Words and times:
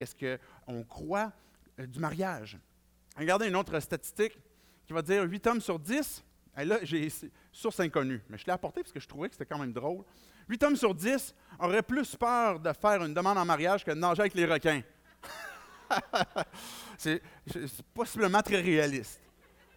Est-ce 0.00 0.14
qu'on 0.14 0.84
croit 0.84 1.32
euh, 1.80 1.86
du 1.86 1.98
mariage? 1.98 2.56
Regardez 3.16 3.48
une 3.48 3.56
autre 3.56 3.80
statistique 3.80 4.38
qui 4.86 4.92
va 4.92 5.02
dire 5.02 5.24
8 5.24 5.46
hommes 5.48 5.60
sur 5.60 5.78
10. 5.78 6.24
Et 6.58 6.64
là, 6.64 6.78
j'ai 6.82 7.08
source 7.52 7.80
inconnue, 7.80 8.22
mais 8.28 8.38
je 8.38 8.46
l'ai 8.46 8.52
apporté 8.52 8.82
parce 8.82 8.92
que 8.92 9.00
je 9.00 9.08
trouvais 9.08 9.28
que 9.28 9.34
c'était 9.34 9.46
quand 9.46 9.58
même 9.58 9.72
drôle. 9.72 10.04
8 10.48 10.62
hommes 10.62 10.76
sur 10.76 10.94
10 10.94 11.34
auraient 11.58 11.82
plus 11.82 12.14
peur 12.14 12.60
de 12.60 12.72
faire 12.72 13.04
une 13.04 13.12
demande 13.12 13.38
en 13.38 13.44
mariage 13.44 13.84
que 13.84 13.90
de 13.90 13.96
nager 13.96 14.20
avec 14.20 14.34
les 14.34 14.46
requins. 14.46 14.82
c'est 16.96 17.20
possiblement 17.92 18.40
très 18.40 18.60
réaliste. 18.60 19.20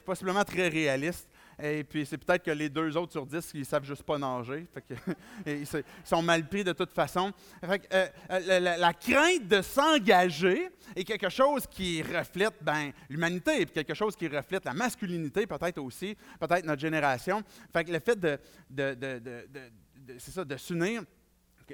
Possiblement 0.05 0.43
très 0.43 0.67
réaliste. 0.67 1.27
Et 1.61 1.83
puis, 1.83 2.05
c'est 2.05 2.17
peut-être 2.17 2.43
que 2.43 2.51
les 2.51 2.69
deux 2.69 2.95
autres 2.97 3.11
sur 3.11 3.25
dix, 3.25 3.51
ils 3.53 3.59
ne 3.59 3.65
savent 3.65 3.85
juste 3.85 4.03
pas 4.03 4.17
nager. 4.17 4.67
ils 5.45 5.67
sont 6.03 6.21
mal 6.21 6.47
pris 6.47 6.63
de 6.63 6.73
toute 6.73 6.91
façon. 6.91 7.31
Euh, 7.63 8.07
euh, 8.31 8.59
la, 8.59 8.93
crainte 8.93 9.47
de 9.47 9.61
s'engager 9.61 10.69
est 10.95 11.03
quelque 11.03 11.29
chose 11.29 11.67
qui 11.67 12.01
reflète 12.01 12.55
ben, 12.61 12.91
l'humanité, 13.09 13.61
et 13.61 13.65
quelque 13.67 13.93
chose 13.93 14.15
qui 14.15 14.27
reflète 14.27 14.65
la 14.65 14.73
masculinité, 14.73 15.45
peut-être 15.45 15.79
aussi, 15.79 16.15
peut-être 16.39 16.65
notre 16.65 16.81
génération. 16.81 17.43
Fait 17.71 17.83
que 17.83 17.91
le 17.91 17.99
fait 17.99 18.19
de, 18.19 18.39
de, 18.69 18.93
de, 18.95 20.43
de 20.43 20.57
s'unir, 20.57 21.03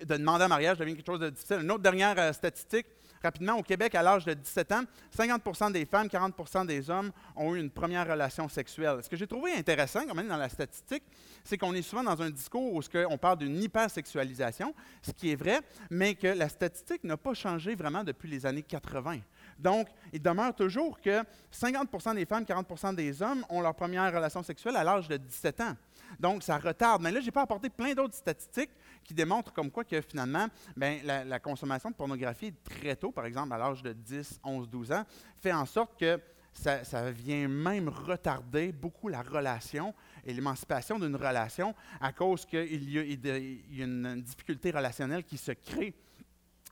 de 0.05 0.17
demander 0.17 0.43
un 0.43 0.49
mariage 0.49 0.77
devient 0.77 0.95
quelque 0.95 1.05
chose 1.05 1.19
de 1.19 1.29
difficile. 1.29 1.59
Une 1.61 1.71
autre 1.71 1.83
dernière 1.83 2.17
euh, 2.19 2.33
statistique, 2.33 2.87
Rapidement, 3.23 3.55
au 3.55 3.63
Québec, 3.63 3.95
à 3.95 4.03
l'âge 4.03 4.25
de 4.25 4.33
17 4.33 4.71
ans, 4.71 4.83
50 5.11 5.73
des 5.73 5.85
femmes, 5.85 6.09
40 6.09 6.67
des 6.67 6.89
hommes 6.89 7.11
ont 7.35 7.55
eu 7.55 7.59
une 7.59 7.69
première 7.69 8.07
relation 8.07 8.47
sexuelle. 8.47 8.99
Ce 9.03 9.09
que 9.09 9.15
j'ai 9.15 9.27
trouvé 9.27 9.53
intéressant, 9.53 10.01
quand 10.07 10.15
même, 10.15 10.27
dans 10.27 10.37
la 10.37 10.49
statistique, 10.49 11.03
c'est 11.43 11.57
qu'on 11.57 11.73
est 11.73 11.81
souvent 11.81 12.03
dans 12.03 12.21
un 12.21 12.29
discours 12.29 12.73
où 12.73 12.81
on 13.09 13.17
parle 13.17 13.39
d'une 13.39 13.61
hypersexualisation, 13.61 14.73
ce 15.01 15.11
qui 15.11 15.31
est 15.31 15.35
vrai, 15.35 15.61
mais 15.89 16.15
que 16.15 16.27
la 16.27 16.49
statistique 16.49 17.03
n'a 17.03 17.17
pas 17.17 17.33
changé 17.33 17.75
vraiment 17.75 18.03
depuis 18.03 18.29
les 18.29 18.45
années 18.45 18.63
80. 18.63 19.19
Donc, 19.57 19.87
il 20.13 20.21
demeure 20.21 20.53
toujours 20.53 20.99
que 21.01 21.23
50 21.51 22.15
des 22.15 22.25
femmes, 22.25 22.45
40 22.45 22.95
des 22.95 23.21
hommes 23.21 23.43
ont 23.49 23.61
leur 23.61 23.73
première 23.73 24.13
relation 24.13 24.43
sexuelle 24.43 24.75
à 24.75 24.83
l'âge 24.83 25.07
de 25.07 25.17
17 25.17 25.61
ans. 25.61 25.75
Donc, 26.19 26.43
ça 26.43 26.57
retarde. 26.57 27.01
Mais 27.01 27.11
là, 27.11 27.19
je 27.19 27.25
n'ai 27.25 27.31
pas 27.31 27.41
apporté 27.41 27.69
plein 27.69 27.93
d'autres 27.93 28.13
statistiques 28.13 28.69
qui 29.07 29.13
démontrent 29.13 29.53
comme 29.53 29.71
quoi 29.71 29.85
que 29.85 29.99
finalement, 30.01 30.47
ben, 30.75 30.99
la, 31.03 31.39
consommation 31.39 31.89
de 31.89 31.95
pornographie 31.95 32.53
très 32.63 32.95
tôt, 32.95 33.11
par 33.11 33.25
exemple 33.25 33.53
à 33.53 33.57
l'âge 33.57 33.81
de 33.81 33.93
10, 33.93 34.41
11, 34.43 34.69
12 34.69 34.91
ans, 34.91 35.05
fait 35.41 35.53
en 35.53 35.65
sorte 35.65 35.97
que 35.97 36.19
ça, 36.53 37.11
vient 37.11 37.47
même 37.47 37.87
retarder 37.87 38.71
beaucoup 38.71 39.07
la 39.07 39.21
relation 39.21 39.93
et 40.25 40.33
l'émancipation 40.33 40.99
d'une 40.99 41.15
relation 41.15 41.73
à 42.01 42.11
cause 42.11 42.45
qu'il 42.45 42.89
y, 42.89 42.99
a 43.81 43.83
une 43.83 44.21
difficulté 44.21 44.71
relationnelle 44.71 45.23
qui 45.23 45.37
se 45.37 45.51
crée 45.51 45.93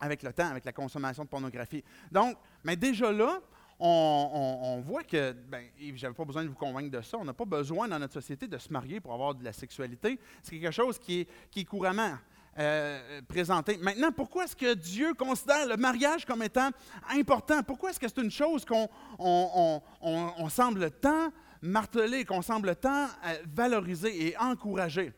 avec 0.02 0.24
le 0.24 0.34
temps, 0.34 0.48
avec 0.50 0.66
la 0.66 0.74
consommation 0.74 1.24
de 1.24 1.30
pornographie. 1.30 1.84
Donc, 2.12 2.36
mais 2.64 2.76
déjà 2.76 3.12
là, 3.12 3.40
on, 3.80 4.82
voit 4.86 5.04
que, 5.04 5.34
ben, 5.34 5.66
je 5.80 6.02
n'avais 6.02 6.14
pas 6.14 6.26
besoin 6.26 6.44
de 6.44 6.50
vous 6.50 6.56
convaincre 6.56 6.92
de 6.92 7.02
ça, 7.02 7.18
on 7.18 7.26
n'a 7.26 7.34
pas 7.34 7.46
besoin 7.46 7.88
dans 7.88 8.00
notre 8.00 8.14
société 8.14 8.48
de 8.48 8.58
se 8.58 8.72
marier 8.72 9.00
pour 9.00 9.14
avoir 9.14 9.36
de 9.36 9.44
la 9.44 9.54
sexualité. 9.54 10.20
C'est 10.44 10.58
quelque 10.58 10.72
chose 10.72 10.98
qui 10.98 11.28
est, 11.56 11.64
couramment 11.66 12.18
euh, 12.58 13.22
présenté. 13.28 13.78
Maintenant, 13.78 14.12
pourquoi 14.12 14.46
est-ce 14.46 14.56
que 14.56 14.74
Dieu 14.74 15.14
considère 15.14 15.68
le 15.68 15.76
mariage 15.76 16.26
comme 16.26 16.44
étant 16.44 16.70
important? 17.10 17.64
Pourquoi 17.64 17.90
est-ce 17.90 18.00
que 18.00 18.08
c'est 18.08 18.22
une 18.22 18.32
chose 18.32 18.64
qu'on 18.64 18.88
on, 19.20 20.50
semble 20.50 20.90
tant 20.92 21.30
marteler, 21.62 22.24
qu'on 22.24 22.42
semble 22.42 22.76
tant 22.78 23.08
euh, 23.26 23.38
valoriser 23.54 24.28
et 24.28 24.38
encourager? 24.38 25.12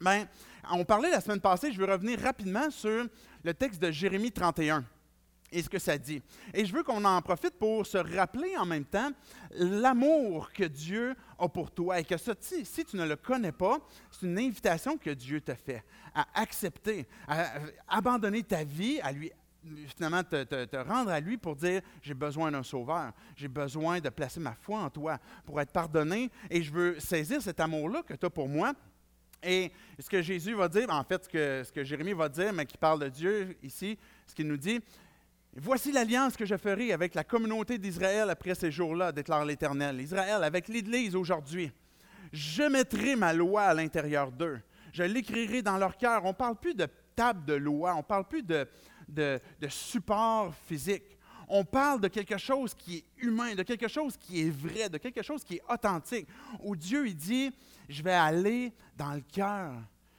Bien, 0.00 0.26
on 0.72 0.84
parlait 0.84 1.10
la 1.10 1.20
semaine 1.20 1.40
passée, 1.40 1.70
je 1.72 1.78
vais 1.78 1.92
revenir 1.92 2.18
rapidement 2.20 2.70
sur 2.70 3.06
le 3.44 3.54
texte 3.54 3.82
de 3.82 3.90
Jérémie 3.90 4.32
31 4.32 4.84
et 5.52 5.62
ce 5.62 5.68
que 5.68 5.78
ça 5.78 5.98
dit. 5.98 6.22
Et 6.54 6.64
je 6.64 6.72
veux 6.72 6.82
qu'on 6.82 7.04
en 7.04 7.20
profite 7.22 7.58
pour 7.58 7.86
se 7.86 7.98
rappeler 7.98 8.56
en 8.56 8.66
même 8.66 8.84
temps 8.84 9.10
l'amour 9.52 10.52
que 10.52 10.64
Dieu 10.64 11.14
a 11.38 11.48
pour 11.48 11.70
toi 11.70 12.00
et 12.00 12.04
que 12.04 12.16
ça, 12.16 12.34
si 12.40 12.84
tu 12.84 12.96
ne 12.96 13.04
le 13.04 13.16
connais 13.16 13.52
pas, 13.52 13.78
c'est 14.10 14.26
une 14.26 14.38
invitation 14.38 14.96
que 14.96 15.10
Dieu 15.10 15.40
te 15.40 15.54
fait 15.54 15.84
à 16.14 16.26
accepter, 16.34 17.06
à 17.26 17.52
abandonner 17.88 18.42
ta 18.42 18.64
vie, 18.64 19.00
à 19.00 19.12
lui 19.12 19.30
finalement 19.94 20.22
te, 20.24 20.44
te, 20.44 20.76
rendre 20.76 21.10
à 21.10 21.20
lui 21.20 21.36
pour 21.36 21.54
dire 21.54 21.82
j'ai 22.00 22.14
besoin 22.14 22.50
d'un 22.50 22.62
sauveur, 22.62 23.12
j'ai 23.36 23.48
besoin 23.48 24.00
de 24.00 24.08
placer 24.08 24.40
ma 24.40 24.54
foi 24.54 24.78
en 24.80 24.88
toi 24.88 25.18
pour 25.44 25.60
être 25.60 25.70
pardonné 25.70 26.30
et 26.48 26.62
je 26.62 26.72
veux 26.72 26.98
saisir 26.98 27.42
cet 27.42 27.60
amour-là 27.60 28.02
que 28.02 28.14
tu 28.14 28.24
as 28.24 28.30
pour 28.30 28.48
moi. 28.48 28.72
Et 29.42 29.72
ce 29.98 30.08
que 30.08 30.20
Jésus 30.20 30.54
va 30.54 30.68
dire, 30.68 30.90
en 30.90 31.02
fait, 31.02 31.24
ce 31.24 31.28
que, 31.28 31.62
ce 31.64 31.72
que 31.72 31.82
Jérémie 31.82 32.12
va 32.12 32.28
dire, 32.28 32.52
mais 32.52 32.66
qui 32.66 32.76
parle 32.76 33.00
de 33.00 33.08
Dieu 33.08 33.56
ici, 33.62 33.98
ce 34.26 34.34
qu'il 34.34 34.46
nous 34.46 34.58
dit, 34.58 34.80
Voici 35.56 35.90
l'alliance 35.90 36.36
que 36.36 36.46
je 36.46 36.56
ferai 36.56 36.92
avec 36.92 37.14
la 37.14 37.24
communauté 37.24 37.76
d'Israël 37.76 38.30
après 38.30 38.54
ces 38.54 38.70
jours-là, 38.70 39.10
déclare 39.10 39.44
l'Éternel. 39.44 40.00
Israël, 40.00 40.44
avec 40.44 40.68
l'Église 40.68 41.16
aujourd'hui. 41.16 41.72
Je 42.32 42.62
mettrai 42.62 43.16
ma 43.16 43.32
loi 43.32 43.62
à 43.62 43.74
l'intérieur 43.74 44.30
d'eux. 44.30 44.60
Je 44.92 45.02
l'écrirai 45.02 45.60
dans 45.60 45.76
leur 45.76 45.96
cœur. 45.96 46.24
On 46.24 46.28
ne 46.28 46.34
parle 46.34 46.54
plus 46.54 46.74
de 46.74 46.86
table 47.16 47.44
de 47.44 47.54
loi, 47.54 47.94
on 47.94 47.98
ne 47.98 48.02
parle 48.02 48.28
plus 48.28 48.44
de, 48.44 48.68
support 49.68 50.54
physique. 50.66 51.18
On 51.48 51.64
parle 51.64 52.00
de 52.00 52.06
quelque 52.06 52.38
chose 52.38 52.72
qui 52.72 52.98
est 52.98 53.04
humain, 53.16 53.56
de 53.56 53.64
quelque 53.64 53.88
chose 53.88 54.16
qui 54.16 54.46
est 54.46 54.50
vrai, 54.50 54.88
de 54.88 54.98
quelque 54.98 55.22
chose 55.22 55.42
qui 55.42 55.56
est 55.56 55.62
authentique, 55.68 56.28
où 56.62 56.76
Dieu 56.76 57.08
il 57.08 57.16
dit, 57.16 57.50
je 57.88 58.04
vais 58.04 58.14
aller 58.14 58.72
dans 58.96 59.14
le 59.14 59.20
cœur, 59.20 59.72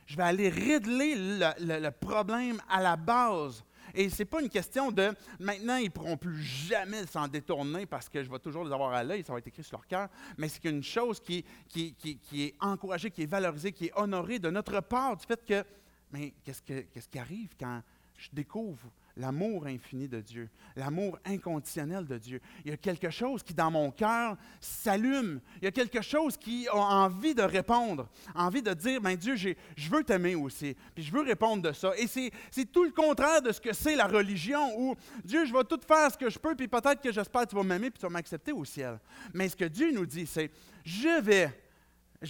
je 0.06 0.18
vais 0.18 0.24
aller 0.24 0.50
régler 0.50 1.16
le 1.16 1.90
problème 1.90 2.62
à 2.70 2.82
la 2.82 2.98
base 2.98 3.64
et 3.94 4.10
ce 4.10 4.20
n'est 4.20 4.26
pas 4.26 4.42
une 4.42 4.50
question 4.50 4.92
de 4.92 5.12
maintenant, 5.40 5.78
ils 5.78 5.86
ne 5.86 5.90
pourront 5.90 6.18
plus 6.18 6.42
jamais 6.42 7.06
s'en 7.08 7.28
détourner 7.28 7.86
parce 7.86 8.10
que 8.10 8.24
je 8.24 8.30
vais 8.30 8.40
toujours 8.40 8.64
les 8.64 8.72
avoir 8.72 8.94
à 8.94 9.04
l'œil, 9.04 9.24
ça 9.24 9.34
va 9.34 9.40
être 9.40 9.48
écrit 9.48 9.64
sur 9.64 9.78
leur 9.78 9.88
cœur. 9.88 10.10
Mais 10.38 10.48
c'est 10.48 10.66
une 10.66 10.84
chose 10.84 11.20
qui, 11.20 11.46
est 11.76 12.56
encouragée, 12.60 13.12
qui 13.12 13.24
est 13.24 13.32
valorisée, 13.32 13.72
qui 13.72 13.86
est 13.86 13.94
honorée 13.96 14.40
de 14.40 14.50
notre 14.50 14.80
part 14.82 15.18
du 15.18 15.26
fait 15.26 15.44
que, 15.46 15.64
mais 16.12 16.34
qu'est-ce, 16.44 16.62
que, 16.62 16.82
qu'est-ce 16.82 17.10
qui 17.10 17.20
arrive 17.20 17.50
quand 17.60 17.82
je 18.18 18.30
découvre 18.34 18.92
l'amour 19.18 19.66
infini 19.66 20.08
de 20.08 20.22
Dieu, 20.22 20.50
l'amour 20.76 21.20
inconditionnel 21.26 22.06
de 22.06 22.18
Dieu. 22.18 22.42
Il 22.64 22.72
y 22.72 22.74
a 22.74 22.78
quelque 22.78 23.10
chose 23.10 23.44
qui, 23.44 23.54
dans 23.54 23.72
mon 23.72 23.92
cœur, 23.92 24.38
s'allume. 24.60 25.42
Il 25.62 25.66
y 25.66 25.68
a 25.68 25.72
quelque 25.72 26.02
chose 26.02 26.38
qui 26.38 26.68
a 26.68 26.76
envie 26.76 27.36
de 27.36 27.42
répondre, 27.42 28.10
envie 28.36 28.62
de 28.62 28.74
dire, 28.74 29.02
ben 29.02 29.16
Dieu, 29.16 29.36
je 29.36 29.90
veux 29.90 30.04
t'aimer 30.04 30.36
aussi, 30.36 30.76
puis 30.94 31.04
je 31.04 31.12
veux 31.12 31.22
répondre 31.22 31.62
de 31.62 31.72
ça. 31.72 31.92
Et 31.98 32.08
c'est, 32.08 32.32
tout 32.72 32.84
le 32.84 32.92
contraire 32.92 33.42
de 33.42 33.52
ce 33.52 33.60
que 33.60 33.74
c'est 33.74 33.96
la 33.96 34.08
religion, 34.08 34.80
où 34.80 34.96
Dieu, 35.24 35.46
je 35.46 35.54
vais 35.54 35.64
tout 35.64 35.80
faire 35.86 36.12
ce 36.12 36.18
que 36.18 36.30
je 36.30 36.40
peux, 36.40 36.56
puis 36.56 36.68
peut-être 36.68 37.02
que 37.02 37.12
j'espère 37.12 37.44
que 37.44 37.50
tu 37.50 37.56
vas 37.56 37.64
m'aimer, 37.64 37.90
puis 37.90 38.00
tu 38.00 38.06
vas 38.06 38.12
m'accepter 38.12 38.52
au 38.52 38.66
ciel. 38.66 39.00
Mais 39.34 39.50
ce 39.50 39.56
que 39.56 39.66
Dieu 39.66 39.92
nous 39.92 40.06
dit, 40.06 40.26
c'est, 40.26 40.52
je 40.84 41.22
vais 41.22 41.52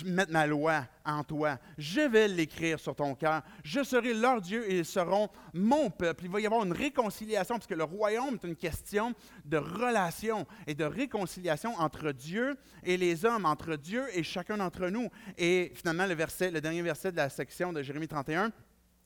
mettre 0.06 0.32
ma 0.32 0.48
loi 0.48 0.86
en 1.06 1.24
toi. 1.24 1.58
Je 1.78 2.02
vais 2.02 2.28
l'écrire 2.28 2.80
sur 2.80 2.96
ton 2.96 3.14
cœur. 3.16 3.42
Je 3.64 3.84
serai 3.84 4.14
leur 4.14 4.42
Dieu 4.42 4.70
et 4.70 4.80
ils 4.80 4.86
seront 4.86 5.30
mon 5.54 5.90
peuple. 5.90 6.26
Il 6.26 6.30
va 6.32 6.40
y 6.40 6.46
avoir 6.46 6.64
une 6.64 6.74
réconciliation, 6.74 7.56
parce 7.56 7.68
que 7.68 7.74
le 7.74 7.84
royaume 7.84 8.36
est 8.36 8.48
une 8.48 8.56
question 8.56 9.14
de 9.46 9.58
relation 9.58 10.46
et 10.68 10.74
de 10.74 10.86
réconciliation 10.86 11.76
entre 11.78 12.12
Dieu 12.12 12.58
et 12.84 12.98
les 12.98 13.26
hommes, 13.26 13.46
entre 13.46 13.76
Dieu 13.76 14.06
et 14.14 14.24
chacun 14.24 14.58
d'entre 14.58 14.88
nous. 14.88 15.10
Et 15.38 15.72
finalement, 15.76 16.06
le, 16.06 16.16
le 16.16 16.62
dernier 16.62 16.82
verset 16.82 17.12
de 17.12 17.18
la 17.18 17.30
section 17.30 17.74
de 17.74 17.82
Jérémie 17.82 18.08
31, 18.08 18.52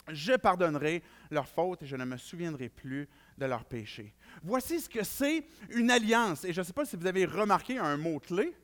je 0.10 0.34
pardonnerai 0.34 1.02
leurs 1.32 1.48
fautes 1.48 1.82
et 1.82 1.88
je 1.88 1.96
ne 1.96 2.06
me 2.06 2.18
souviendrai 2.18 2.70
plus 2.70 3.10
de 3.38 3.46
leurs 3.46 3.66
péchés. 3.66 4.14
Voici 4.44 4.80
ce 4.80 4.90
que 4.90 5.04
c'est 5.04 5.46
une 5.72 5.90
alliance. 5.90 6.46
Et 6.46 6.54
je 6.54 6.62
ne 6.62 6.66
sais 6.66 6.74
pas 6.74 6.86
si 6.86 6.96
vous 6.96 7.08
avez 7.08 7.26
remarqué 7.26 7.80
un 7.80 7.98
mot-clé 7.98 8.56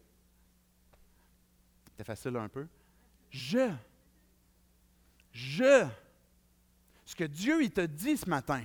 c'est 2.02 2.06
facile 2.06 2.36
un 2.36 2.50
peu. 2.50 2.66
Je. 3.30 3.72
Je. 5.32 5.86
Ce 7.06 7.16
que 7.16 7.26
Dieu 7.26 7.62
il 7.62 7.70
te 7.70 7.82
dit 7.82 8.18
ce 8.18 8.28
matin, 8.28 8.64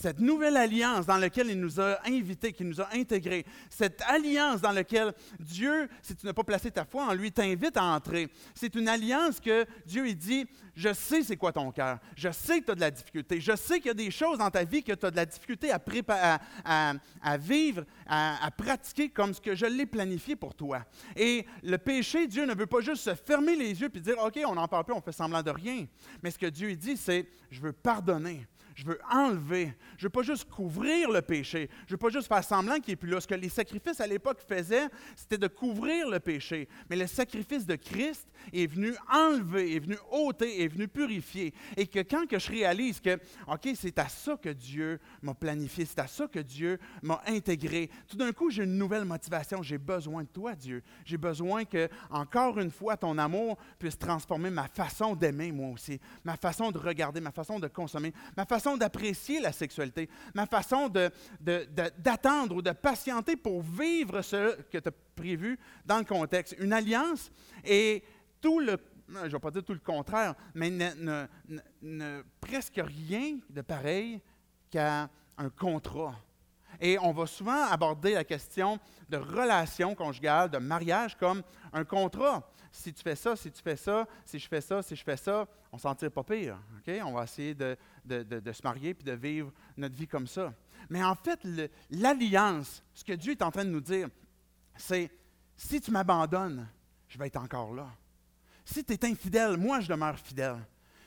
cette 0.00 0.18
nouvelle 0.18 0.56
alliance 0.56 1.04
dans 1.04 1.18
laquelle 1.18 1.50
il 1.50 1.60
nous 1.60 1.78
a 1.78 1.98
invités, 2.06 2.52
qui 2.52 2.64
nous 2.64 2.80
a 2.80 2.88
intégrés, 2.94 3.44
cette 3.68 4.00
alliance 4.02 4.62
dans 4.62 4.72
laquelle 4.72 5.12
Dieu, 5.38 5.88
si 6.00 6.16
tu 6.16 6.24
n'as 6.24 6.32
pas 6.32 6.42
placé 6.42 6.70
ta 6.70 6.86
foi 6.86 7.04
en 7.06 7.12
lui, 7.12 7.30
t'invite 7.30 7.76
à 7.76 7.84
entrer. 7.84 8.28
C'est 8.54 8.74
une 8.74 8.88
alliance 8.88 9.40
que 9.40 9.66
Dieu 9.84 10.08
il 10.08 10.16
dit, 10.16 10.46
je 10.74 10.94
sais 10.94 11.22
c'est 11.22 11.36
quoi 11.36 11.52
ton 11.52 11.70
cœur, 11.70 11.98
je 12.16 12.30
sais 12.30 12.60
que 12.60 12.66
tu 12.66 12.70
as 12.72 12.74
de 12.76 12.80
la 12.80 12.90
difficulté, 12.90 13.40
je 13.42 13.54
sais 13.54 13.76
qu'il 13.76 13.88
y 13.88 13.90
a 13.90 13.94
des 13.94 14.10
choses 14.10 14.38
dans 14.38 14.50
ta 14.50 14.64
vie 14.64 14.82
que 14.82 14.92
tu 14.92 15.04
as 15.04 15.10
de 15.10 15.16
la 15.16 15.26
difficulté 15.26 15.70
à, 15.70 16.40
à, 16.64 17.36
vivre, 17.36 17.84
à, 18.06 18.50
pratiquer 18.56 19.10
comme 19.10 19.34
ce 19.34 19.40
que 19.40 19.54
je 19.54 19.66
l'ai 19.66 19.86
planifié 19.86 20.34
pour 20.34 20.54
toi. 20.54 20.82
Et 21.14 21.44
le 21.62 21.76
péché, 21.76 22.26
Dieu 22.26 22.46
ne 22.46 22.54
veut 22.54 22.66
pas 22.66 22.80
juste 22.80 23.02
se 23.02 23.14
fermer 23.14 23.54
les 23.54 23.78
yeux 23.78 23.90
et 23.94 24.00
dire, 24.00 24.16
OK, 24.18 24.40
on 24.46 24.54
n'en 24.54 24.66
parle 24.66 24.84
plus, 24.84 24.94
on 24.94 25.02
fait 25.02 25.12
semblant 25.12 25.42
de 25.42 25.50
rien. 25.50 25.86
Mais 26.22 26.30
ce 26.30 26.38
que 26.38 26.46
Dieu 26.46 26.74
dit, 26.74 26.96
c'est, 26.96 27.28
je 27.50 27.60
veux 27.60 27.72
pardonner 27.72 28.46
je 28.80 28.86
veux 28.86 28.98
enlever. 29.10 29.74
Je 29.98 30.06
veux 30.06 30.10
pas 30.10 30.22
juste 30.22 30.48
couvrir 30.48 31.10
le 31.10 31.20
péché. 31.20 31.68
Je 31.86 31.92
veux 31.92 31.98
pas 31.98 32.08
juste 32.08 32.28
faire 32.28 32.42
semblant 32.42 32.80
qu'il 32.80 32.92
n'est 32.92 32.96
plus 32.96 33.10
là. 33.10 33.20
Ce 33.20 33.26
que 33.26 33.34
les 33.34 33.50
sacrifices 33.50 34.00
à 34.00 34.06
l'époque 34.06 34.40
faisaient, 34.48 34.88
c'était 35.14 35.36
de 35.36 35.48
couvrir 35.48 36.08
le 36.08 36.18
péché. 36.18 36.66
Mais 36.88 36.96
le 36.96 37.06
sacrifice 37.06 37.66
de 37.66 37.76
Christ 37.76 38.26
est 38.54 38.66
venu 38.66 38.94
enlever, 39.12 39.76
est 39.76 39.80
venu 39.80 39.98
ôter, 40.10 40.62
est 40.62 40.68
venu 40.68 40.88
purifier. 40.88 41.52
Et 41.76 41.86
que 41.86 41.98
quand 41.98 42.26
que 42.26 42.38
je 42.38 42.50
réalise 42.50 43.00
que, 43.00 43.18
OK, 43.46 43.68
c'est 43.74 43.98
à 43.98 44.08
ça 44.08 44.38
que 44.38 44.48
Dieu 44.48 44.98
m'a 45.20 45.34
planifié, 45.34 45.84
c'est 45.84 45.98
à 45.98 46.06
ça 46.06 46.26
que 46.26 46.38
Dieu 46.38 46.78
m'a 47.02 47.20
intégré, 47.26 47.90
tout 48.08 48.16
d'un 48.16 48.32
coup, 48.32 48.48
j'ai 48.48 48.64
une 48.64 48.78
nouvelle 48.78 49.04
motivation. 49.04 49.62
J'ai 49.62 49.76
besoin 49.76 50.22
de 50.22 50.28
toi, 50.28 50.54
Dieu. 50.54 50.82
J'ai 51.04 51.18
besoin 51.18 51.66
que, 51.66 51.86
encore 52.08 52.58
une 52.58 52.70
fois, 52.70 52.96
ton 52.96 53.18
amour 53.18 53.58
puisse 53.78 53.98
transformer 53.98 54.48
ma 54.48 54.68
façon 54.68 55.14
d'aimer, 55.14 55.52
moi 55.52 55.68
aussi, 55.68 56.00
ma 56.24 56.38
façon 56.38 56.70
de 56.70 56.78
regarder, 56.78 57.20
ma 57.20 57.30
façon 57.30 57.60
de 57.60 57.68
consommer, 57.68 58.14
ma 58.34 58.46
façon 58.46 58.69
d'apprécier 58.76 59.40
la 59.40 59.52
sexualité, 59.52 60.08
ma 60.34 60.46
façon 60.46 60.88
d'attendre 60.88 62.48
de, 62.48 62.54
ou 62.54 62.62
de 62.62 62.72
patienter 62.72 63.36
pour 63.36 63.62
vivre 63.62 64.22
ce 64.22 64.60
que 64.62 64.78
tu 64.78 64.88
as 64.88 64.92
prévu 65.14 65.58
dans 65.84 65.98
le 65.98 66.04
contexte. 66.04 66.56
Une 66.58 66.72
alliance 66.72 67.30
et 67.64 68.02
tout 68.40 68.60
le 68.60 68.78
je 69.12 69.18
ne 69.18 69.28
vais 69.28 69.38
pas 69.38 69.50
dire 69.50 69.64
tout 69.64 69.72
le 69.72 69.80
contraire, 69.80 70.34
mais 70.54 70.70
presque 72.40 72.80
rien 72.82 73.38
de 73.48 73.60
pareil 73.60 74.20
qu'à 74.70 75.08
un 75.36 75.50
contrat. 75.50 76.14
Et 76.80 76.98
on 76.98 77.12
va 77.12 77.26
souvent 77.26 77.64
aborder 77.64 78.14
la 78.14 78.24
question 78.24 78.78
de 79.08 79.16
relation 79.16 79.94
conjugale, 79.94 80.50
de 80.50 80.58
mariage 80.58 81.16
comme 81.16 81.42
un 81.72 81.84
contrat. 81.84 82.48
Si 82.70 82.92
tu 82.92 83.02
fais 83.02 83.16
ça, 83.16 83.34
si 83.34 83.50
tu 83.50 83.60
fais 83.60 83.76
ça, 83.76 84.06
si 84.24 84.38
je 84.38 84.48
fais 84.48 84.60
ça, 84.60 84.82
si 84.82 84.94
je 84.94 85.02
fais 85.02 85.16
ça, 85.16 85.46
on 85.72 85.78
s'en 85.78 85.94
tire 85.94 86.12
pas 86.12 86.22
pire. 86.22 86.58
On 87.04 87.12
va 87.12 87.24
essayer 87.24 87.54
de, 87.54 87.76
se 88.08 88.62
marier 88.62 88.94
puis 88.94 89.04
de 89.04 89.12
vivre 89.12 89.52
notre 89.76 89.96
vie 89.96 90.06
comme 90.06 90.26
ça. 90.26 90.54
Mais 90.88 91.02
en 91.02 91.14
fait, 91.14 91.40
l'alliance, 91.90 92.82
ce 92.94 93.04
que 93.04 93.12
Dieu 93.12 93.32
est 93.32 93.42
en 93.42 93.50
train 93.50 93.64
de 93.64 93.70
nous 93.70 93.80
dire, 93.80 94.08
c'est 94.76 95.10
si 95.56 95.80
tu 95.80 95.90
m'abandonnes, 95.90 96.68
je 97.08 97.18
vais 97.18 97.26
être 97.26 97.36
encore 97.36 97.74
là. 97.74 97.88
Si 98.64 98.84
tu 98.84 98.92
es 98.92 99.04
infidèle, 99.04 99.56
moi 99.56 99.80
je 99.80 99.88
demeure 99.88 100.18
fidèle. 100.18 100.58